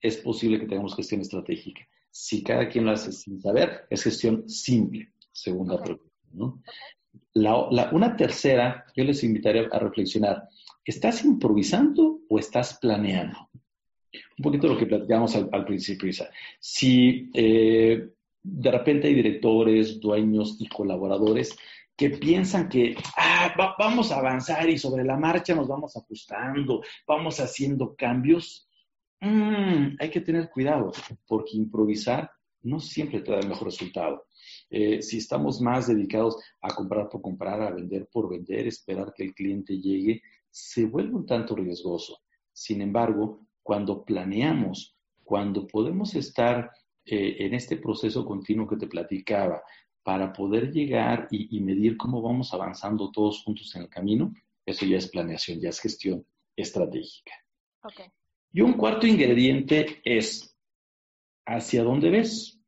es 0.00 0.16
posible 0.18 0.58
que 0.58 0.66
tengamos 0.66 0.94
gestión 0.94 1.20
estratégica. 1.20 1.86
Si 2.10 2.42
cada 2.42 2.68
quien 2.68 2.84
lo 2.86 2.92
hace 2.92 3.12
sin 3.12 3.40
saber, 3.40 3.86
es 3.90 4.02
gestión 4.02 4.48
simple. 4.48 5.12
Segunda 5.32 5.82
pregunta. 5.82 6.10
una 7.92 8.16
tercera, 8.16 8.86
yo 8.94 9.04
les 9.04 9.22
invitaría 9.22 9.68
a 9.70 9.78
reflexionar, 9.78 10.48
¿estás 10.84 11.24
improvisando 11.24 12.20
o 12.28 12.38
estás 12.38 12.78
planeando? 12.80 13.50
Un 14.38 14.42
poquito 14.42 14.68
lo 14.68 14.76
que 14.76 14.86
platicamos 14.86 15.34
al, 15.34 15.64
principio, 15.64 16.08
Isa. 16.08 16.28
Si 16.60 17.30
eh, 17.32 18.10
de 18.42 18.70
repente 18.70 19.08
hay 19.08 19.14
directores, 19.14 19.98
dueños 19.98 20.56
y 20.60 20.68
colaboradores 20.68 21.56
que 21.96 22.10
piensan 22.10 22.68
que 22.68 22.94
ah, 23.16 23.54
vamos 23.78 24.12
a 24.12 24.18
avanzar 24.18 24.68
y 24.68 24.76
sobre 24.76 25.02
la 25.02 25.16
marcha 25.16 25.54
nos 25.54 25.66
vamos 25.66 25.96
ajustando, 25.96 26.82
vamos 27.06 27.40
haciendo 27.40 27.96
cambios, 27.96 28.68
mm, 29.20 29.96
hay 29.98 30.10
que 30.10 30.20
tener 30.20 30.50
cuidado, 30.50 30.92
porque 31.26 31.56
improvisar 31.56 32.30
no 32.62 32.80
siempre 32.80 33.20
te 33.20 33.32
da 33.32 33.38
el 33.38 33.48
mejor 33.48 33.68
resultado. 33.68 34.26
Eh, 34.68 35.00
si 35.00 35.18
estamos 35.18 35.60
más 35.60 35.86
dedicados 35.86 36.36
a 36.60 36.74
comprar 36.74 37.08
por 37.08 37.22
comprar, 37.22 37.62
a 37.62 37.70
vender 37.70 38.08
por 38.12 38.28
vender, 38.28 38.66
esperar 38.66 39.12
que 39.14 39.24
el 39.24 39.34
cliente 39.34 39.78
llegue, 39.78 40.20
se 40.50 40.84
vuelve 40.84 41.14
un 41.14 41.26
tanto 41.26 41.54
riesgoso. 41.54 42.18
Sin 42.52 42.82
embargo, 42.82 43.45
cuando 43.66 44.04
planeamos, 44.04 44.96
cuando 45.24 45.66
podemos 45.66 46.14
estar 46.14 46.70
eh, 47.04 47.36
en 47.40 47.52
este 47.52 47.78
proceso 47.78 48.24
continuo 48.24 48.68
que 48.68 48.76
te 48.76 48.86
platicaba, 48.86 49.60
para 50.04 50.32
poder 50.32 50.70
llegar 50.70 51.26
y, 51.32 51.58
medir 51.58 51.96
cómo 51.96 52.22
vamos 52.22 52.54
avanzando 52.54 53.10
todos 53.10 53.42
juntos 53.42 53.74
en 53.74 53.82
el 53.82 53.88
camino, 53.88 54.32
eso 54.64 54.86
ya 54.86 54.98
es 54.98 55.10
planeación, 55.10 55.58
ya 55.58 55.70
es 55.70 55.80
gestión 55.80 56.24
estratégica. 56.54 57.32
Y 58.52 58.60
un 58.60 58.74
cuarto 58.74 59.04
ingrediente 59.04 60.00
es 60.04 60.56
hacia 61.44 61.82
dónde 61.82 62.10
ves, 62.10 62.60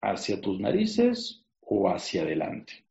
hacia 0.00 0.40
tus 0.40 0.60
narices 0.60 1.44
o 1.60 1.88
hacia 1.88 2.22
adelante. 2.22 2.85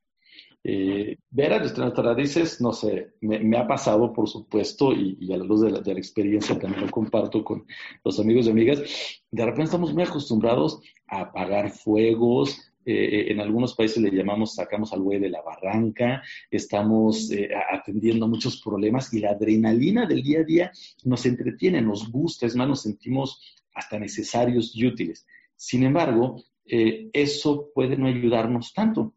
Eh, 0.68 1.20
ver 1.30 1.54
a 1.54 1.60
nuestras 1.60 1.94
narices, 1.94 2.60
no 2.60 2.74
sé, 2.74 3.14
me, 3.22 3.56
ha 3.56 3.68
pasado, 3.68 4.12
por 4.12 4.28
supuesto, 4.28 4.94
y, 4.94 5.32
a 5.32 5.38
la 5.38 5.44
luz 5.44 5.62
de 5.62 5.70
la, 5.70 6.00
experiencia 6.00 6.58
también 6.58 6.88
lo 6.88 6.90
comparto 6.90 7.44
con 7.44 7.68
los 8.04 8.20
amigos 8.20 8.48
y 8.48 8.50
amigas, 8.50 8.82
de 9.30 9.46
repente 9.46 9.66
estamos 9.66 9.94
muy 9.94 10.02
acostumbrados 10.02 10.82
a 11.06 11.22
apagar 11.22 11.70
fuegos, 11.70 12.60
eh, 12.84 13.32
en 13.32 13.42
algunos 13.42 13.76
países 13.76 14.02
le 14.02 14.10
llamamos 14.10 14.56
sacamos 14.56 14.92
al 14.92 15.02
güey 15.02 15.20
de 15.20 15.30
la 15.30 15.44
barranca, 15.44 16.24
estamos 16.50 17.30
eh, 17.30 17.50
atendiendo 17.72 18.28
muchos 18.28 18.60
problemas 18.60 19.14
y 19.14 19.20
la 19.20 19.32
adrenalina 19.32 20.08
del 20.08 20.24
día 20.24 20.40
a 20.40 20.44
día 20.44 20.72
nos 21.04 21.28
entretiene, 21.28 21.80
nos 21.80 22.12
gusta, 22.12 22.48
es 22.48 22.56
más, 22.56 22.68
nos 22.68 22.82
sentimos 22.82 23.40
hasta 23.76 24.00
necesarios 24.00 24.76
y 24.76 24.88
útiles. 24.88 25.28
Sin 25.56 25.84
embargo, 25.84 26.42
eh, 26.66 27.12
eso 27.14 27.70
puede 27.76 27.98
no 27.98 28.08
ayudarnos 28.08 28.74
tanto. 28.74 29.14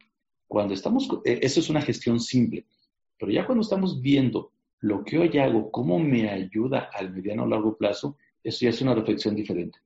Cuando 0.49 0.75
estamos, 0.75 1.09
eh, 1.25 1.39
eso 1.43 1.61
es 1.61 1.69
una 1.69 1.83
gestión 1.83 2.19
simple, 2.19 2.67
pero 3.19 3.31
ya 3.31 3.47
cuando 3.47 3.63
estamos 3.63 4.01
viendo 4.01 4.53
lo 4.81 5.05
que 5.05 5.19
hoy 5.19 5.37
hago, 5.39 5.71
cómo 5.71 5.99
me 5.99 6.29
ayuda 6.29 6.91
al 6.93 7.13
mediano 7.13 7.45
o 7.45 7.47
largo 7.47 7.77
plazo, 7.77 8.17
eso 8.43 8.61
ya 8.63 8.71
es 8.71 8.81
una 8.81 8.95
reflexión 8.95 9.35
diferente. 9.35 9.79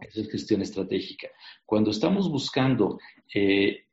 Esa 0.00 0.20
es 0.22 0.30
gestión 0.30 0.62
estratégica. 0.62 1.28
Cuando 1.66 1.90
estamos 1.90 2.30
buscando 2.30 2.98
eh, 3.34 3.84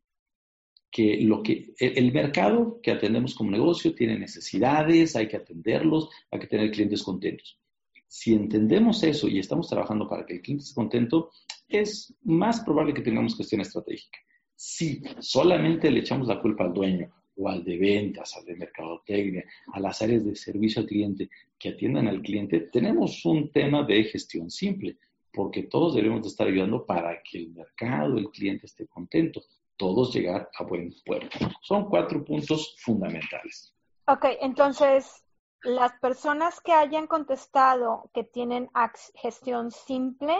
que 0.90 1.18
lo 1.22 1.44
que 1.44 1.74
el 1.78 2.14
mercado 2.14 2.80
que 2.82 2.92
atendemos 2.92 3.36
como 3.36 3.52
negocio 3.52 3.94
tiene 3.94 4.18
necesidades, 4.18 5.16
hay 5.16 5.28
que 5.28 5.38
atenderlos, 5.38 6.10
hay 6.32 6.40
que 6.40 6.48
tener 6.48 6.72
clientes 6.72 7.04
contentos. 7.04 7.60
Si 8.08 8.34
entendemos 8.34 9.04
eso 9.04 9.28
y 9.28 9.40
estamos 9.40 9.68
trabajando 9.68 10.08
para 10.08 10.26
que 10.26 10.36
el 10.36 10.42
cliente 10.42 10.64
esté 10.64 10.76
contento, 10.76 11.32
es 11.68 12.16
más 12.22 12.62
probable 12.62 12.94
que 12.94 13.02
tengamos 13.02 13.36
gestión 13.36 13.62
estratégica. 13.62 14.20
Si 14.56 15.02
solamente 15.20 15.90
le 15.90 16.00
echamos 16.00 16.28
la 16.28 16.40
culpa 16.40 16.64
al 16.64 16.74
dueño 16.74 17.12
o 17.36 17.50
al 17.50 17.64
de 17.64 17.78
ventas, 17.78 18.36
al 18.38 18.46
de 18.46 18.56
mercadotecnia, 18.56 19.44
a 19.74 19.80
las 19.80 20.02
áreas 20.02 20.24
de 20.26 20.36
servicio 20.36 20.82
al 20.82 20.88
cliente 20.88 21.30
que 21.58 21.70
atiendan 21.70 22.08
al 22.08 22.22
cliente, 22.22 22.60
tenemos 22.72 23.26
un 23.26 23.52
tema 23.52 23.84
de 23.84 24.04
gestión 24.04 24.50
simple, 24.50 24.98
porque 25.32 25.64
todos 25.64 25.96
debemos 25.96 26.22
de 26.22 26.28
estar 26.28 26.48
ayudando 26.48 26.86
para 26.86 27.22
que 27.24 27.40
el 27.40 27.50
mercado, 27.50 28.18
el 28.18 28.30
cliente 28.30 28.68
esté 28.68 28.86
contento, 28.88 29.42
todos 29.78 30.14
llegar 30.14 30.50
a 30.58 30.64
buen 30.64 30.94
puerto. 31.06 31.38
Son 31.62 31.90
cuatro 31.90 32.24
puntos 32.24 32.76
fundamentales. 32.80 33.74
Ok, 34.08 34.26
entonces, 34.42 35.24
las 35.64 35.94
personas 36.00 36.62
que 36.62 36.74
hayan 36.74 37.08
contestado 37.08 38.10
que 38.14 38.24
tienen 38.24 38.70
gestión 39.16 39.72
simple, 39.72 40.36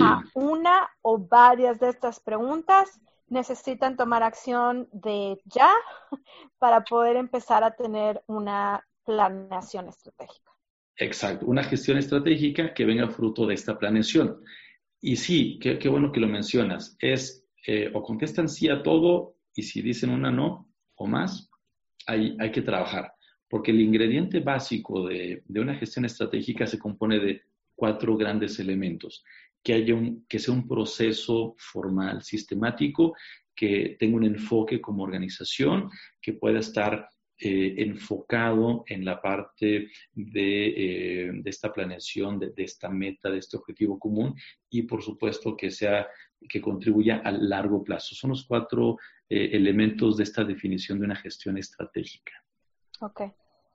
a 0.00 0.22
una 0.34 0.88
o 1.02 1.18
varias 1.18 1.80
de 1.80 1.88
estas 1.88 2.20
preguntas 2.20 3.00
necesitan 3.28 3.96
tomar 3.96 4.22
acción 4.22 4.88
de 4.92 5.40
ya 5.46 5.70
para 6.58 6.84
poder 6.84 7.16
empezar 7.16 7.64
a 7.64 7.74
tener 7.74 8.22
una 8.26 8.86
planeación 9.04 9.88
estratégica. 9.88 10.52
Exacto, 10.96 11.46
una 11.46 11.64
gestión 11.64 11.98
estratégica 11.98 12.74
que 12.74 12.84
venga 12.84 13.08
fruto 13.08 13.46
de 13.46 13.54
esta 13.54 13.78
planeación. 13.78 14.44
Y 15.00 15.16
sí, 15.16 15.58
qué, 15.60 15.88
bueno 15.88 16.12
que 16.12 16.20
lo 16.20 16.28
mencionas, 16.28 16.96
es 17.00 17.44
eh, 17.66 17.90
o 17.92 18.02
contestan 18.02 18.48
sí 18.48 18.68
a 18.68 18.82
todo 18.82 19.36
y 19.54 19.62
si 19.62 19.82
dicen 19.82 20.10
una 20.10 20.30
no 20.30 20.68
o 20.94 21.06
más, 21.06 21.50
hay, 22.06 22.36
hay 22.38 22.52
que 22.52 22.62
trabajar, 22.62 23.12
porque 23.48 23.70
el 23.70 23.80
ingrediente 23.80 24.40
básico 24.40 25.06
de, 25.08 25.42
de 25.46 25.60
una 25.60 25.74
gestión 25.74 26.04
estratégica 26.04 26.66
se 26.66 26.78
compone 26.78 27.18
de 27.18 27.42
cuatro 27.74 28.16
grandes 28.16 28.60
elementos 28.60 29.24
que, 29.62 29.74
haya 29.74 29.94
un, 29.94 30.26
que 30.28 30.38
sea 30.38 30.54
un 30.54 30.66
proceso 30.66 31.54
formal, 31.58 32.22
sistemático, 32.22 33.14
que 33.54 33.96
tenga 33.98 34.16
un 34.16 34.24
enfoque 34.24 34.80
como 34.80 35.02
organización, 35.02 35.90
que 36.20 36.32
pueda 36.32 36.60
estar 36.60 37.08
eh, 37.44 37.74
enfocado 37.82 38.84
en 38.86 39.04
la 39.04 39.20
parte 39.20 39.90
de, 40.12 40.66
eh, 41.26 41.42
esta 41.44 41.72
planeación, 41.72 42.38
de, 42.38 42.52
esta 42.56 42.88
meta, 42.88 43.30
de 43.30 43.38
este 43.38 43.56
objetivo 43.56 43.98
común 43.98 44.34
y 44.70 44.82
por 44.82 45.02
supuesto 45.02 45.56
que 45.56 45.70
sea 45.72 46.06
que 46.48 46.60
contribuya 46.60 47.20
a 47.24 47.32
largo 47.32 47.82
plazo. 47.82 48.14
Son 48.14 48.30
los 48.30 48.46
cuatro 48.46 48.96
eh, 49.28 49.50
elementos 49.52 50.18
de 50.18 50.22
esta 50.22 50.44
definición 50.44 51.00
de 51.00 51.06
una 51.06 51.16
gestión 51.16 51.58
estratégica. 51.58 52.32
Ok. 53.00 53.22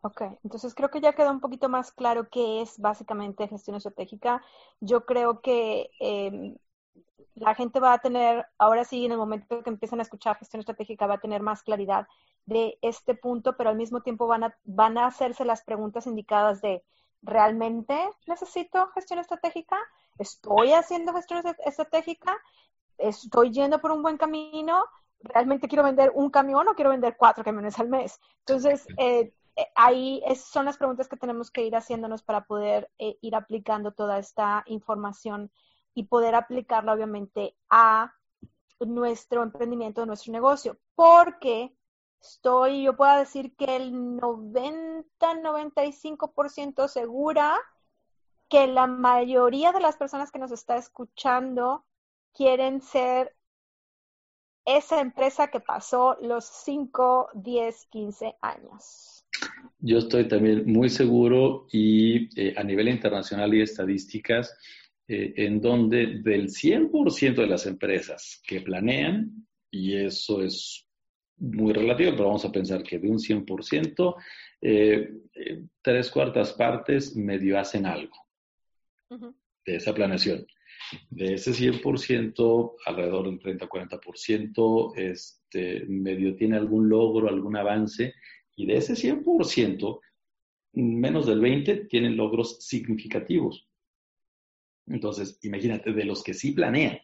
Ok, 0.01 0.21
entonces 0.43 0.75
creo 0.75 0.89
que 0.89 1.01
ya 1.01 1.13
quedó 1.13 1.31
un 1.31 1.41
poquito 1.41 1.69
más 1.69 1.91
claro 1.91 2.29
qué 2.29 2.61
es 2.61 2.79
básicamente 2.79 3.47
gestión 3.47 3.75
estratégica. 3.75 4.41
Yo 4.79 5.05
creo 5.05 5.41
que 5.41 5.89
em, 5.99 6.55
la 7.35 7.55
gente 7.55 7.79
va 7.79 7.93
a 7.93 7.99
tener, 7.99 8.45
ahora 8.57 8.83
sí, 8.83 9.05
en 9.05 9.11
el 9.11 9.17
momento 9.17 9.63
que 9.63 9.69
empiezan 9.69 9.99
a 9.99 10.03
escuchar 10.03 10.37
gestión 10.37 10.59
estratégica, 10.61 11.07
va 11.07 11.15
a 11.15 11.19
tener 11.19 11.41
más 11.41 11.63
claridad 11.63 12.07
de 12.45 12.77
este 12.81 13.15
punto, 13.15 13.57
pero 13.57 13.69
al 13.69 13.75
mismo 13.75 14.01
tiempo 14.01 14.27
van 14.27 14.45
a, 14.45 14.57
van 14.63 14.97
a 14.97 15.07
hacerse 15.07 15.45
las 15.45 15.63
preguntas 15.63 16.07
indicadas 16.07 16.61
de, 16.61 16.83
¿realmente 17.21 17.97
necesito 18.27 18.87
gestión 18.95 19.19
estratégica? 19.19 19.77
¿Estoy 20.17 20.73
haciendo 20.73 21.13
gestión 21.13 21.43
estratégica? 21.65 22.35
¿Estoy 22.97 23.51
yendo 23.51 23.79
por 23.79 23.91
un 23.91 24.01
buen 24.01 24.17
camino? 24.17 24.85
¿Realmente 25.21 25.67
quiero 25.67 25.83
vender 25.83 26.11
un 26.15 26.29
camión 26.29 26.67
o 26.67 26.75
quiero 26.75 26.91
vender 26.91 27.17
cuatro 27.17 27.43
camiones 27.43 27.79
al 27.79 27.89
mes? 27.89 28.19
Entonces, 28.39 28.87
eh, 28.97 29.33
eh, 29.57 29.67
ahí 29.75 30.23
son 30.35 30.65
las 30.65 30.77
preguntas 30.77 31.07
que 31.07 31.17
tenemos 31.17 31.49
que 31.49 31.65
ir 31.65 31.75
haciéndonos 31.75 32.21
para 32.21 32.45
poder 32.45 32.91
eh, 32.99 33.17
ir 33.21 33.35
aplicando 33.35 33.91
toda 33.91 34.19
esta 34.19 34.63
información 34.67 35.51
y 35.95 36.03
poder 36.03 36.35
aplicarla 36.35 36.93
obviamente 36.93 37.57
a 37.69 38.13
nuestro 38.79 39.41
emprendimiento, 39.41 40.05
nuestro 40.05 40.31
negocio, 40.31 40.77
porque 40.93 41.75
estoy, 42.21 42.83
yo 42.83 42.95
puedo 42.95 43.17
decir 43.17 43.55
que 43.55 43.75
el 43.75 43.93
90-95% 43.93 46.87
segura 46.87 47.59
que 48.49 48.67
la 48.67 48.85
mayoría 48.85 49.71
de 49.71 49.79
las 49.79 49.97
personas 49.97 50.31
que 50.31 50.37
nos 50.37 50.51
está 50.51 50.77
escuchando 50.77 51.83
quieren 52.31 52.79
ser 52.81 53.35
esa 54.65 54.99
empresa 54.99 55.47
que 55.47 55.61
pasó 55.61 56.15
los 56.21 56.45
5, 56.45 57.29
10, 57.33 57.85
15 57.87 58.37
años. 58.41 59.17
Yo 59.79 59.99
estoy 59.99 60.27
también 60.27 60.65
muy 60.65 60.89
seguro 60.89 61.67
y 61.71 62.29
eh, 62.39 62.53
a 62.57 62.63
nivel 62.63 62.89
internacional 62.89 63.53
y 63.53 63.61
estadísticas, 63.61 64.57
eh, 65.07 65.33
en 65.37 65.61
donde 65.61 66.21
del 66.21 66.49
100% 66.49 67.35
de 67.35 67.47
las 67.47 67.65
empresas 67.65 68.41
que 68.45 68.61
planean, 68.61 69.47
y 69.69 69.95
eso 69.95 70.41
es 70.41 70.87
muy 71.37 71.73
relativo, 71.73 72.11
pero 72.11 72.25
vamos 72.25 72.45
a 72.45 72.51
pensar 72.51 72.81
que 72.81 72.97
de 72.97 73.09
un 73.09 73.19
100%, 73.19 74.15
eh, 74.61 75.11
tres 75.81 76.09
cuartas 76.09 76.53
partes 76.53 77.15
medio 77.15 77.59
hacen 77.59 77.85
algo 77.85 78.15
de 79.65 79.75
esa 79.75 79.93
planeación. 79.93 80.47
De 81.09 81.33
ese 81.33 81.53
100%, 81.53 82.75
alrededor 82.85 83.25
del 83.25 83.39
30-40%, 83.39 84.93
este, 84.95 85.85
medio 85.87 86.35
tiene 86.35 86.57
algún 86.57 86.87
logro, 86.87 87.27
algún 87.27 87.57
avance, 87.57 88.13
y 88.57 88.65
de 88.65 88.77
ese 88.77 88.95
100%, 88.95 90.01
menos 90.73 91.27
del 91.27 91.39
20% 91.39 91.87
tienen 91.87 92.17
logros 92.17 92.57
significativos. 92.65 93.69
Entonces, 94.87 95.39
imagínate, 95.43 95.93
de 95.93 96.05
los 96.05 96.23
que 96.23 96.33
sí 96.33 96.51
planean, 96.51 96.99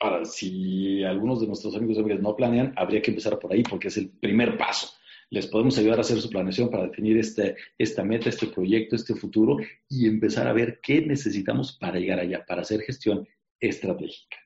Ahora, 0.00 0.24
si 0.24 1.04
algunos 1.04 1.40
de 1.40 1.48
nuestros 1.48 1.74
amigos 1.76 1.96
y 1.96 2.00
amigas 2.00 2.20
no 2.20 2.34
planean, 2.34 2.72
habría 2.76 3.02
que 3.02 3.10
empezar 3.10 3.38
por 3.38 3.52
ahí 3.52 3.62
porque 3.62 3.88
es 3.88 3.96
el 3.96 4.08
primer 4.08 4.56
paso. 4.56 4.88
Les 5.30 5.46
podemos 5.46 5.76
ayudar 5.76 5.98
a 5.98 6.00
hacer 6.00 6.20
su 6.20 6.30
planeación 6.30 6.70
para 6.70 6.84
definir 6.84 7.18
este, 7.18 7.56
esta 7.76 8.02
meta, 8.04 8.30
este 8.30 8.46
proyecto, 8.46 8.96
este 8.96 9.14
futuro 9.14 9.58
y 9.88 10.06
empezar 10.06 10.46
a 10.46 10.54
ver 10.54 10.80
qué 10.82 11.02
necesitamos 11.02 11.76
para 11.78 11.98
llegar 11.98 12.20
allá, 12.20 12.46
para 12.46 12.62
hacer 12.62 12.80
gestión 12.80 13.28
estratégica. 13.60 14.38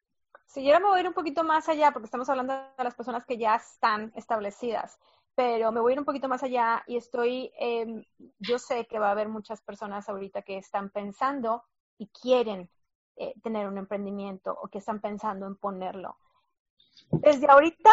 Si 0.52 0.62
yo 0.62 0.78
me 0.80 0.86
voy 0.86 0.98
a 0.98 1.00
ir 1.00 1.08
un 1.08 1.14
poquito 1.14 1.44
más 1.44 1.66
allá, 1.70 1.92
porque 1.92 2.04
estamos 2.04 2.28
hablando 2.28 2.52
de 2.52 2.84
las 2.84 2.94
personas 2.94 3.24
que 3.24 3.38
ya 3.38 3.54
están 3.54 4.12
establecidas, 4.14 4.98
pero 5.34 5.72
me 5.72 5.80
voy 5.80 5.92
a 5.92 5.94
ir 5.94 5.98
un 5.98 6.04
poquito 6.04 6.28
más 6.28 6.42
allá 6.42 6.84
y 6.86 6.98
estoy, 6.98 7.50
em, 7.58 8.04
yo 8.38 8.58
sé 8.58 8.86
que 8.86 8.98
va 8.98 9.08
a 9.08 9.12
haber 9.12 9.30
muchas 9.30 9.62
personas 9.62 10.10
ahorita 10.10 10.42
que 10.42 10.58
están 10.58 10.90
pensando 10.90 11.64
y 11.96 12.08
quieren 12.08 12.68
eh, 13.16 13.32
tener 13.42 13.66
un 13.66 13.78
emprendimiento 13.78 14.52
o 14.52 14.68
que 14.68 14.76
están 14.76 15.00
pensando 15.00 15.46
en 15.46 15.56
ponerlo. 15.56 16.18
Desde 17.12 17.50
ahorita, 17.50 17.90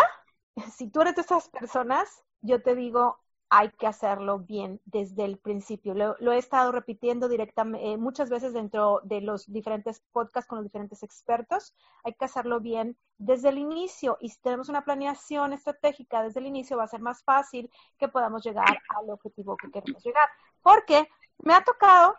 si 0.76 0.90
tú 0.90 1.00
eres 1.00 1.16
de 1.16 1.22
esas 1.22 1.48
personas, 1.48 2.26
yo 2.42 2.62
te 2.62 2.76
digo, 2.76 3.20
hay 3.50 3.72
que 3.72 3.88
hacerlo 3.88 4.40
bien 4.40 4.80
desde 4.86 5.26
el 5.26 5.38
principio. 5.38 5.96
Lo, 5.96 6.32
he 6.32 6.38
estado 6.38 6.72
repitiendo 6.72 7.28
directamente 7.28 7.92
eh, 7.92 7.98
muchas 7.98 8.30
veces 8.30 8.54
dentro 8.54 9.02
de 9.04 9.22
los 9.22 9.52
diferentes 9.52 10.04
podcasts 10.12 10.48
con 10.48 10.58
los 10.58 10.66
diferentes 10.66 11.02
expertos. 11.02 11.74
Hay 12.04 12.14
que 12.14 12.26
hacerlo 12.26 12.60
bien 12.60 12.96
desde 13.18 13.50
el 13.50 13.58
inicio 13.58 14.18
y 14.22 14.30
si 14.30 14.40
tenemos 14.42 14.70
una 14.70 14.86
planeación 14.86 15.52
estratégica 15.54 16.22
desde 16.22 16.40
el 16.40 16.46
inicio 16.46 16.78
va 16.78 16.84
a 16.84 16.88
ser 16.88 17.02
más 17.02 17.24
fácil 17.24 17.72
que 17.98 18.08
podamos 18.08 18.44
llegar 18.44 18.80
al 18.98 19.10
objetivo 19.10 19.58
que 19.58 19.72
queremos 19.72 20.04
llegar. 20.04 20.30
Porque 20.62 21.08
me 21.40 21.56
ha 21.56 21.64
tocado 21.64 22.16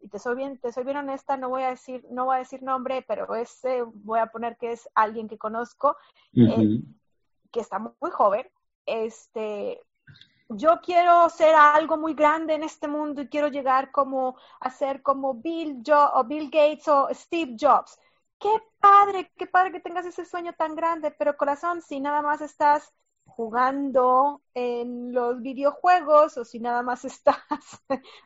y 0.00 0.08
te 0.08 0.18
soy 0.18 0.34
bien, 0.34 0.58
te 0.58 0.72
soy 0.72 0.84
bien 0.84 0.96
honesta, 0.96 1.36
no 1.36 1.50
voy 1.50 1.62
a 1.62 1.70
decir, 1.70 2.06
no 2.10 2.24
voy 2.24 2.36
a 2.36 2.38
decir 2.38 2.62
nombre, 2.62 3.04
pero 3.06 3.34
ese 3.34 3.82
voy 3.82 4.18
a 4.18 4.28
poner 4.28 4.56
que 4.56 4.72
es 4.72 4.88
alguien 4.94 5.28
que 5.28 5.36
conozco, 5.36 5.98
eh, 6.34 6.80
que 7.52 7.60
está 7.60 7.78
muy 7.78 8.10
joven, 8.10 8.46
este, 8.86 9.82
yo 10.50 10.80
quiero 10.82 11.28
ser 11.30 11.54
algo 11.54 11.96
muy 11.96 12.14
grande 12.14 12.54
en 12.54 12.62
este 12.62 12.88
mundo 12.88 13.22
y 13.22 13.28
quiero 13.28 13.48
llegar 13.48 13.90
como 13.92 14.36
a 14.60 14.70
ser 14.70 15.02
como 15.02 15.34
Bill, 15.34 15.82
o 16.14 16.24
Bill 16.24 16.50
Gates 16.50 16.88
o 16.88 17.08
Steve 17.12 17.56
Jobs. 17.58 17.98
Qué 18.38 18.48
padre, 18.80 19.30
qué 19.36 19.46
padre 19.46 19.72
que 19.72 19.80
tengas 19.80 20.06
ese 20.06 20.24
sueño 20.24 20.52
tan 20.54 20.74
grande, 20.74 21.10
pero 21.12 21.36
corazón, 21.36 21.82
si 21.82 22.00
nada 22.00 22.22
más 22.22 22.40
estás 22.40 22.92
jugando 23.24 24.42
en 24.54 25.12
los 25.12 25.40
videojuegos 25.40 26.36
o 26.36 26.44
si 26.44 26.58
nada 26.58 26.82
más 26.82 27.04
estás 27.06 27.38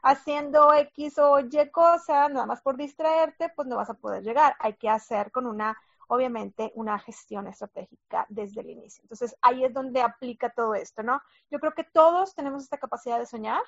haciendo 0.02 0.72
X 0.74 1.18
o 1.18 1.40
Y 1.40 1.70
cosa, 1.70 2.28
nada 2.28 2.46
más 2.46 2.62
por 2.62 2.76
distraerte, 2.76 3.50
pues 3.54 3.68
no 3.68 3.76
vas 3.76 3.90
a 3.90 3.94
poder 3.94 4.22
llegar. 4.22 4.56
Hay 4.60 4.74
que 4.74 4.88
hacer 4.88 5.30
con 5.32 5.46
una 5.46 5.76
obviamente 6.08 6.72
una 6.74 6.98
gestión 6.98 7.46
estratégica 7.46 8.26
desde 8.28 8.60
el 8.60 8.70
inicio. 8.70 9.02
Entonces, 9.02 9.36
ahí 9.42 9.64
es 9.64 9.72
donde 9.72 10.00
aplica 10.00 10.50
todo 10.50 10.74
esto, 10.74 11.02
¿no? 11.02 11.20
Yo 11.50 11.58
creo 11.58 11.72
que 11.72 11.84
todos 11.84 12.34
tenemos 12.34 12.62
esta 12.62 12.78
capacidad 12.78 13.18
de 13.18 13.26
soñar 13.26 13.62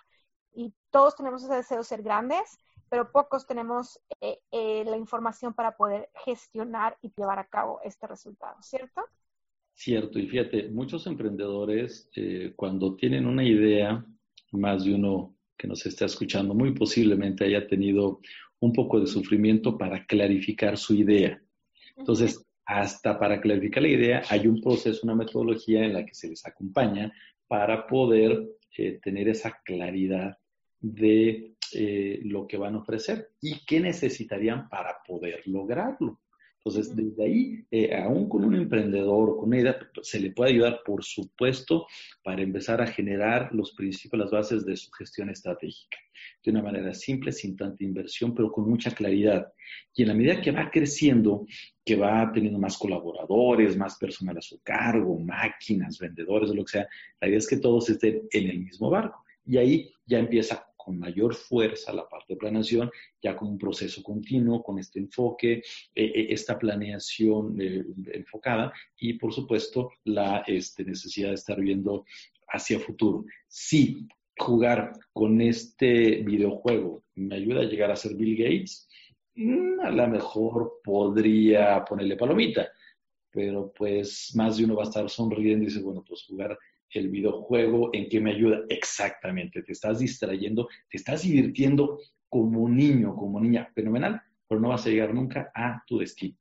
y 0.55 0.72
todos 0.90 1.16
tenemos 1.16 1.42
ese 1.44 1.55
deseo 1.55 1.79
de 1.79 1.85
ser 1.85 2.03
grandes, 2.03 2.59
pero 2.88 3.11
pocos 3.12 3.46
tenemos 3.46 4.01
eh, 4.20 4.38
eh, 4.51 4.85
la 4.87 4.96
información 4.96 5.55
para 5.55 5.77
poder 5.77 6.09
gestionar 6.25 6.96
y 7.03 7.12
llevar 7.16 7.38
a 7.38 7.46
cabo 7.46 7.81
este 7.85 8.07
resultado, 8.07 8.57
¿cierto? 8.62 9.03
Cierto, 9.75 10.18
y 10.18 10.27
fíjate, 10.27 10.68
muchos 10.70 11.07
emprendedores 11.07 12.09
eh, 12.16 12.55
cuando 12.57 12.96
tienen 12.96 13.27
una 13.27 13.44
idea, 13.44 14.05
más 14.53 14.85
de 14.85 14.94
uno 14.94 15.37
que 15.59 15.68
nos 15.68 15.85
está 15.85 16.07
escuchando, 16.07 16.55
muy 16.55 16.72
posiblemente 16.72 17.44
haya 17.44 17.66
tenido 17.66 18.20
un 18.61 18.72
poco 18.72 19.01
de 19.01 19.07
sufrimiento 19.07 19.77
para 19.77 20.07
clarificar 20.07 20.79
su 20.79 20.94
idea. 20.94 21.42
Entonces, 21.96 22.44
hasta 22.64 23.18
para 23.18 23.40
clarificar 23.40 23.82
la 23.82 23.88
idea, 23.88 24.22
hay 24.28 24.46
un 24.46 24.61
proceso, 24.61 25.00
una 25.04 25.14
metodología 25.14 25.85
en 25.85 25.94
la 25.94 26.04
que 26.04 26.14
se 26.14 26.28
les 26.28 26.44
acompaña 26.46 27.12
para 27.46 27.87
poder 27.87 28.48
eh, 28.76 28.98
tener 29.02 29.28
esa 29.28 29.61
claridad 29.64 30.37
de 30.80 31.54
eh, 31.72 32.20
lo 32.24 32.46
que 32.46 32.56
van 32.56 32.74
a 32.74 32.78
ofrecer 32.78 33.30
y 33.40 33.64
qué 33.64 33.80
necesitarían 33.80 34.68
para 34.68 34.98
poder 35.06 35.42
lograrlo. 35.46 36.20
Entonces, 36.66 36.96
desde 36.96 37.24
ahí, 37.24 37.64
eh, 37.70 37.94
aún 37.94 38.29
con 38.29 38.44
un 38.44 38.57
emprendedor, 38.57 39.37
con 39.37 39.50
una 39.50 39.61
idea, 39.61 39.79
se 40.02 40.18
le 40.18 40.33
puede 40.33 40.50
ayudar, 40.50 40.81
por 40.85 41.05
supuesto, 41.05 41.87
para 42.24 42.42
empezar 42.42 42.83
a 42.83 42.88
generar 42.88 43.55
los 43.55 43.70
principios, 43.70 44.18
las 44.18 44.33
bases 44.33 44.66
de 44.66 44.76
su 44.76 44.90
gestión 44.90 45.31
estratégica. 45.31 45.96
De 46.44 46.50
una 46.50 46.64
manera 46.64 46.92
simple, 46.92 47.31
sin 47.31 47.57
tanta 47.57 47.85
inversión, 47.85 48.35
pero 48.35 48.50
con 48.50 48.68
mucha 48.68 48.90
claridad. 48.90 49.52
Y 49.94 50.02
en 50.02 50.09
la 50.09 50.14
medida 50.14 50.40
que 50.40 50.50
va 50.50 50.68
creciendo, 50.68 51.46
que 51.85 51.94
va 51.94 52.33
teniendo 52.35 52.59
más 52.59 52.76
colaboradores, 52.76 53.76
más 53.76 53.96
personal 53.96 54.37
a 54.37 54.42
su 54.42 54.61
cargo, 54.64 55.20
máquinas, 55.20 56.00
vendedores, 56.00 56.50
lo 56.50 56.64
que 56.64 56.72
sea, 56.72 56.88
la 57.20 57.29
idea 57.29 57.38
es 57.38 57.46
que 57.46 57.59
todos 57.59 57.88
estén 57.90 58.22
en 58.33 58.50
el 58.50 58.59
mismo 58.59 58.90
barco. 58.90 59.24
Y 59.46 59.59
ahí 59.59 59.92
ya 60.05 60.18
empieza 60.18 60.65
con 60.87 61.01
mayor 61.01 61.35
fuerza 61.35 61.92
la 61.92 62.09
parte 62.09 62.35
de 62.35 62.37
planeación, 62.37 62.88
ya 63.20 63.35
con 63.37 63.49
un 63.49 63.59
proceso 63.59 64.05
continuo, 64.05 64.62
con 64.62 64.79
este 64.79 65.01
enfoque, 65.01 65.55
eh, 65.55 65.62
eh, 65.96 66.27
esta 66.31 66.57
planeación 66.57 67.61
eh, 67.61 67.85
enfocada 68.12 68.72
y, 68.96 69.14
por 69.14 69.33
supuesto, 69.33 69.90
la 70.05 70.44
este, 70.46 70.85
necesidad 70.85 71.31
de 71.31 71.35
estar 71.35 71.61
viendo 71.61 72.05
hacia 72.46 72.79
futuro. 72.79 73.25
Si 73.49 74.07
jugar 74.38 74.92
con 75.12 75.40
este 75.40 76.22
videojuego 76.22 77.03
me 77.16 77.35
ayuda 77.35 77.62
a 77.62 77.64
llegar 77.64 77.90
a 77.90 77.96
ser 77.96 78.14
Bill 78.14 78.37
Gates, 78.37 78.88
mm, 79.35 79.81
a 79.81 79.90
lo 79.90 80.07
mejor 80.07 80.81
podría 80.85 81.85
ponerle 81.85 82.14
palomita, 82.16 82.68
pero 83.33 83.72
pues 83.77 84.31
más 84.37 84.57
de 84.57 84.66
uno 84.66 84.77
va 84.77 84.85
a 84.85 84.88
estar 84.88 85.11
sonriendo 85.11 85.64
y 85.64 85.66
dice, 85.66 85.83
bueno, 85.83 86.05
pues 86.07 86.22
jugar 86.22 86.57
el 86.90 87.09
videojuego, 87.09 87.90
¿en 87.92 88.09
qué 88.09 88.20
me 88.20 88.33
ayuda? 88.33 88.61
Exactamente, 88.68 89.62
te 89.62 89.72
estás 89.72 89.99
distrayendo, 89.99 90.68
te 90.88 90.96
estás 90.96 91.22
divirtiendo 91.22 92.01
como 92.29 92.68
niño, 92.68 93.14
como 93.14 93.40
niña, 93.40 93.70
fenomenal, 93.75 94.20
pero 94.49 94.61
no 94.61 94.68
vas 94.68 94.87
a 94.87 94.90
llegar 94.90 95.14
nunca 95.14 95.51
a 95.55 95.83
tu 95.87 95.99
destino. 95.99 96.37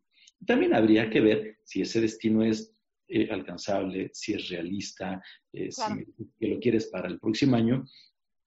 También 0.46 0.74
habría 0.74 1.10
que 1.10 1.22
ver 1.22 1.58
si 1.64 1.82
ese 1.82 2.02
destino 2.02 2.44
es 2.44 2.76
eh, 3.08 3.30
alcanzable, 3.32 4.10
si 4.14 4.34
es 4.34 4.50
realista, 4.50 5.22
eh, 5.54 5.72
si 5.72 6.48
lo 6.48 6.60
quieres 6.60 6.88
para 6.88 7.08
el 7.08 7.20
próximo 7.20 7.56
año, 7.56 7.86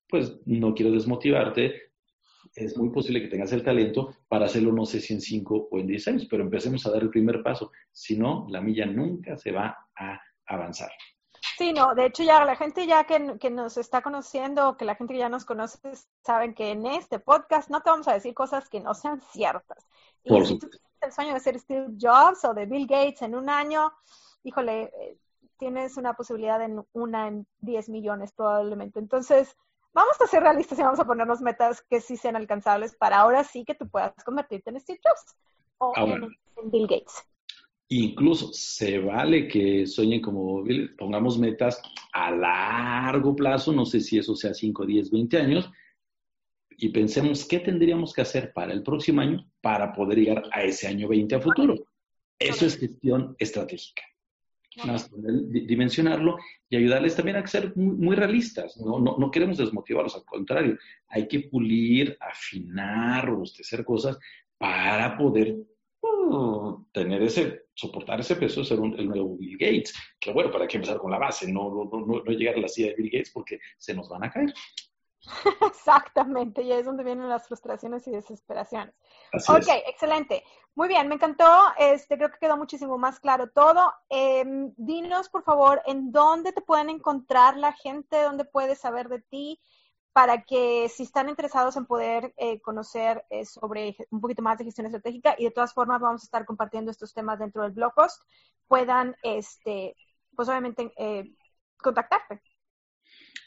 pues 0.09 0.39
no 0.47 0.75
quiero 0.75 0.93
desmotivarte. 0.93 1.93
Es 2.55 2.77
muy 2.77 2.91
posible 2.91 3.21
que 3.21 3.29
tengas 3.29 3.53
el 3.53 3.63
talento 3.63 4.17
para 4.29 4.47
hacerlo, 4.47 4.73
no 4.73 4.87
sé 4.87 5.01
si 5.01 5.15
en 5.15 5.21
5 5.21 5.69
o 5.71 5.79
en 5.79 5.87
10 5.87 6.09
años, 6.09 6.27
pero 6.31 6.43
empecemos 6.43 6.85
a 6.87 6.91
dar 6.91 7.03
el 7.03 7.11
primer 7.11 7.43
paso. 7.43 7.71
Si 7.93 8.17
no, 8.17 8.47
la 8.51 8.61
milla 8.61 8.87
nunca 8.87 9.37
se 9.37 9.53
va 9.53 9.77
a 9.95 10.21
avanzar. 10.47 10.91
Sí, 11.57 11.73
no, 11.73 11.95
de 11.95 12.07
hecho 12.07 12.23
ya 12.23 12.45
la 12.45 12.57
gente 12.57 12.87
ya 12.87 13.05
que, 13.05 13.51
nos 13.51 13.77
está 13.77 14.03
conociendo, 14.03 14.77
que 14.77 14.85
la 14.85 14.95
gente 14.95 15.15
que 15.15 15.21
ya 15.21 15.29
nos 15.29 15.45
conoce, 15.45 15.79
saben 16.25 16.55
que 16.55 16.71
en 16.71 16.87
este 16.87 17.19
podcast 17.19 17.71
no 17.71 17.81
te 17.83 17.91
vamos 17.91 18.09
a 18.09 18.15
decir 18.15 18.35
cosas 18.35 18.69
que 18.69 18.81
no 18.81 18.95
sean 18.95 19.21
ciertas. 19.21 19.87
Y 20.25 20.45
si 20.45 20.59
tú 20.59 20.69
tienes 20.69 20.83
el 21.01 21.13
sueño 21.13 21.35
de 21.35 21.41
ser 21.41 21.59
Steve 21.59 21.95
Jobs 22.01 22.45
o 22.45 22.55
de 22.55 22.67
Bill 22.67 22.87
Gates 22.87 23.23
en 23.23 23.35
un 23.35 23.49
año, 23.49 23.93
híjole, 24.43 24.85
eh, 24.85 25.19
tienes 25.59 25.97
una 25.97 26.15
posibilidad 26.15 26.63
en 26.63 26.85
una 26.93 27.29
en 27.29 27.47
10 27.61 27.89
millones 27.89 28.33
probablemente. 28.33 28.99
Entonces, 28.99 29.57
vamos 29.93 30.21
a 30.21 30.27
ser 30.27 30.43
realistas 30.43 30.79
y 30.79 30.83
vamos 30.83 31.01
a 31.01 31.05
ponernos 31.05 31.41
metas 31.41 31.83
que 31.83 32.01
sí 32.01 32.17
sean 32.17 32.37
alcanzables 32.37 32.95
para 32.95 33.19
ahora 33.19 33.45
sí 33.45 33.65
que 33.65 33.75
tú 33.75 33.89
puedas 33.89 34.13
convertirte 34.25 34.71
en 34.71 34.81
Steve 34.81 35.01
Jobs 35.03 35.37
o 35.79 35.93
ah, 35.97 36.03
en 36.03 36.71
Bill 36.71 36.87
Gates. 36.87 37.28
Incluso 37.91 38.53
se 38.53 38.99
vale 38.99 39.49
que 39.49 39.87
sueñen 39.87 40.21
como 40.21 40.63
pongamos 40.99 41.39
metas 41.39 41.81
a 42.13 42.31
largo 42.31 43.35
plazo, 43.35 43.73
no 43.73 43.87
sé 43.87 44.01
si 44.01 44.19
eso 44.19 44.37
sea 44.37 44.53
5, 44.53 44.85
10, 44.85 45.11
20 45.11 45.39
años, 45.39 45.71
y 46.77 46.91
pensemos 46.91 47.47
qué 47.47 47.61
tendríamos 47.61 48.13
que 48.13 48.21
hacer 48.21 48.53
para 48.53 48.73
el 48.73 48.83
próximo 48.83 49.23
año 49.23 49.51
para 49.63 49.93
poder 49.93 50.19
llegar 50.19 50.43
a 50.53 50.63
ese 50.63 50.87
año 50.87 51.09
20 51.09 51.35
a 51.35 51.41
futuro. 51.41 51.75
Eso 52.39 52.67
es 52.67 52.79
gestión 52.79 53.35
estratégica. 53.39 54.03
dimensionarlo 55.49 56.37
y 56.69 56.77
ayudarles 56.77 57.17
también 57.17 57.39
a 57.39 57.47
ser 57.47 57.75
muy, 57.75 58.15
realistas. 58.15 58.77
¿no? 58.77 59.01
No, 59.01 59.17
no, 59.19 59.31
queremos 59.31 59.57
desmotivarlos, 59.57 60.15
al 60.15 60.25
contrario, 60.25 60.79
hay 61.09 61.27
que 61.27 61.41
pulir, 61.41 62.17
afinar, 62.21 63.27
robustecer 63.27 63.83
cosas 63.85 64.19
para 64.59 65.17
poder 65.17 65.57
tener 66.93 67.23
ese, 67.23 67.67
soportar 67.75 68.21
ese 68.21 68.37
peso, 68.37 68.65
ser 68.65 68.81
un, 68.81 68.99
el 68.99 69.09
nuevo 69.09 69.37
Bill 69.37 69.57
Gates. 69.59 69.95
Que 70.21 70.33
bueno, 70.33 70.51
para 70.51 70.67
que 70.67 70.77
empezar 70.77 70.99
con 70.99 71.11
la 71.11 71.19
base, 71.19 71.51
no, 71.51 71.71
no, 71.71 72.07
no, 72.07 72.25
llegar 72.25 72.57
a 72.57 72.61
la 72.61 72.69
silla 72.69 72.89
de 72.89 72.97
Bill 72.97 73.11
Gates 73.11 73.31
porque 73.31 73.59
se 73.77 73.95
nos 73.95 74.09
van 74.09 74.25
a 74.25 74.31
caer. 74.31 74.53
Exactamente, 75.67 76.63
y 76.63 76.73
es 76.73 76.87
donde 76.87 77.05
vienen 77.05 77.29
las 77.29 77.47
frustraciones 77.47 78.07
y 78.07 78.11
desesperaciones. 78.11 78.95
ok, 79.49 79.67
excelente. 79.87 80.43
Muy 80.75 80.87
bien, 80.87 81.09
me 81.09 81.17
encantó. 81.17 81.45
Este, 81.77 82.17
creo 82.17 82.31
que 82.31 82.39
quedó 82.39 82.57
muchísimo 82.57 82.99
más 82.99 83.19
claro 83.19 83.51
todo. 83.51 83.93
Em, 84.09 84.73
dinos, 84.77 85.29
por 85.29 85.43
favor, 85.43 85.83
en 85.87 86.13
dónde 86.13 86.53
te 86.53 86.61
pueden 86.61 86.89
encontrar 86.89 87.57
la 87.57 87.73
gente, 87.73 88.23
dónde 88.23 88.45
puedes 88.45 88.79
saber 88.79 89.09
de 89.09 89.21
ti, 89.21 89.61
para 90.19 90.43
que 90.43 90.89
si 90.89 91.05
están 91.05 91.29
interesados 91.29 91.77
en 91.77 91.87
poder 91.87 92.35
eh, 92.39 92.61
conocer 92.61 93.23
eh, 93.31 93.45
sobre 93.45 93.95
un 94.11 94.21
poquito 94.21 94.43
más 94.43 94.59
de 94.59 94.65
gestión 94.65 94.87
estratégica 94.87 95.37
y 95.39 95.45
de 95.45 95.53
todas 95.53 95.73
formas 95.73 96.01
vamos 96.01 96.23
a 96.23 96.25
estar 96.25 96.45
compartiendo 96.45 96.91
estos 96.91 97.15
temas 97.15 97.39
dentro 97.39 97.63
del 97.63 97.71
blog 97.71 97.95
post, 97.95 98.21
puedan, 98.67 99.15
este, 99.23 99.95
pues 100.35 100.49
obviamente, 100.49 100.91
eh, 100.99 101.23
contactarte. 101.77 102.41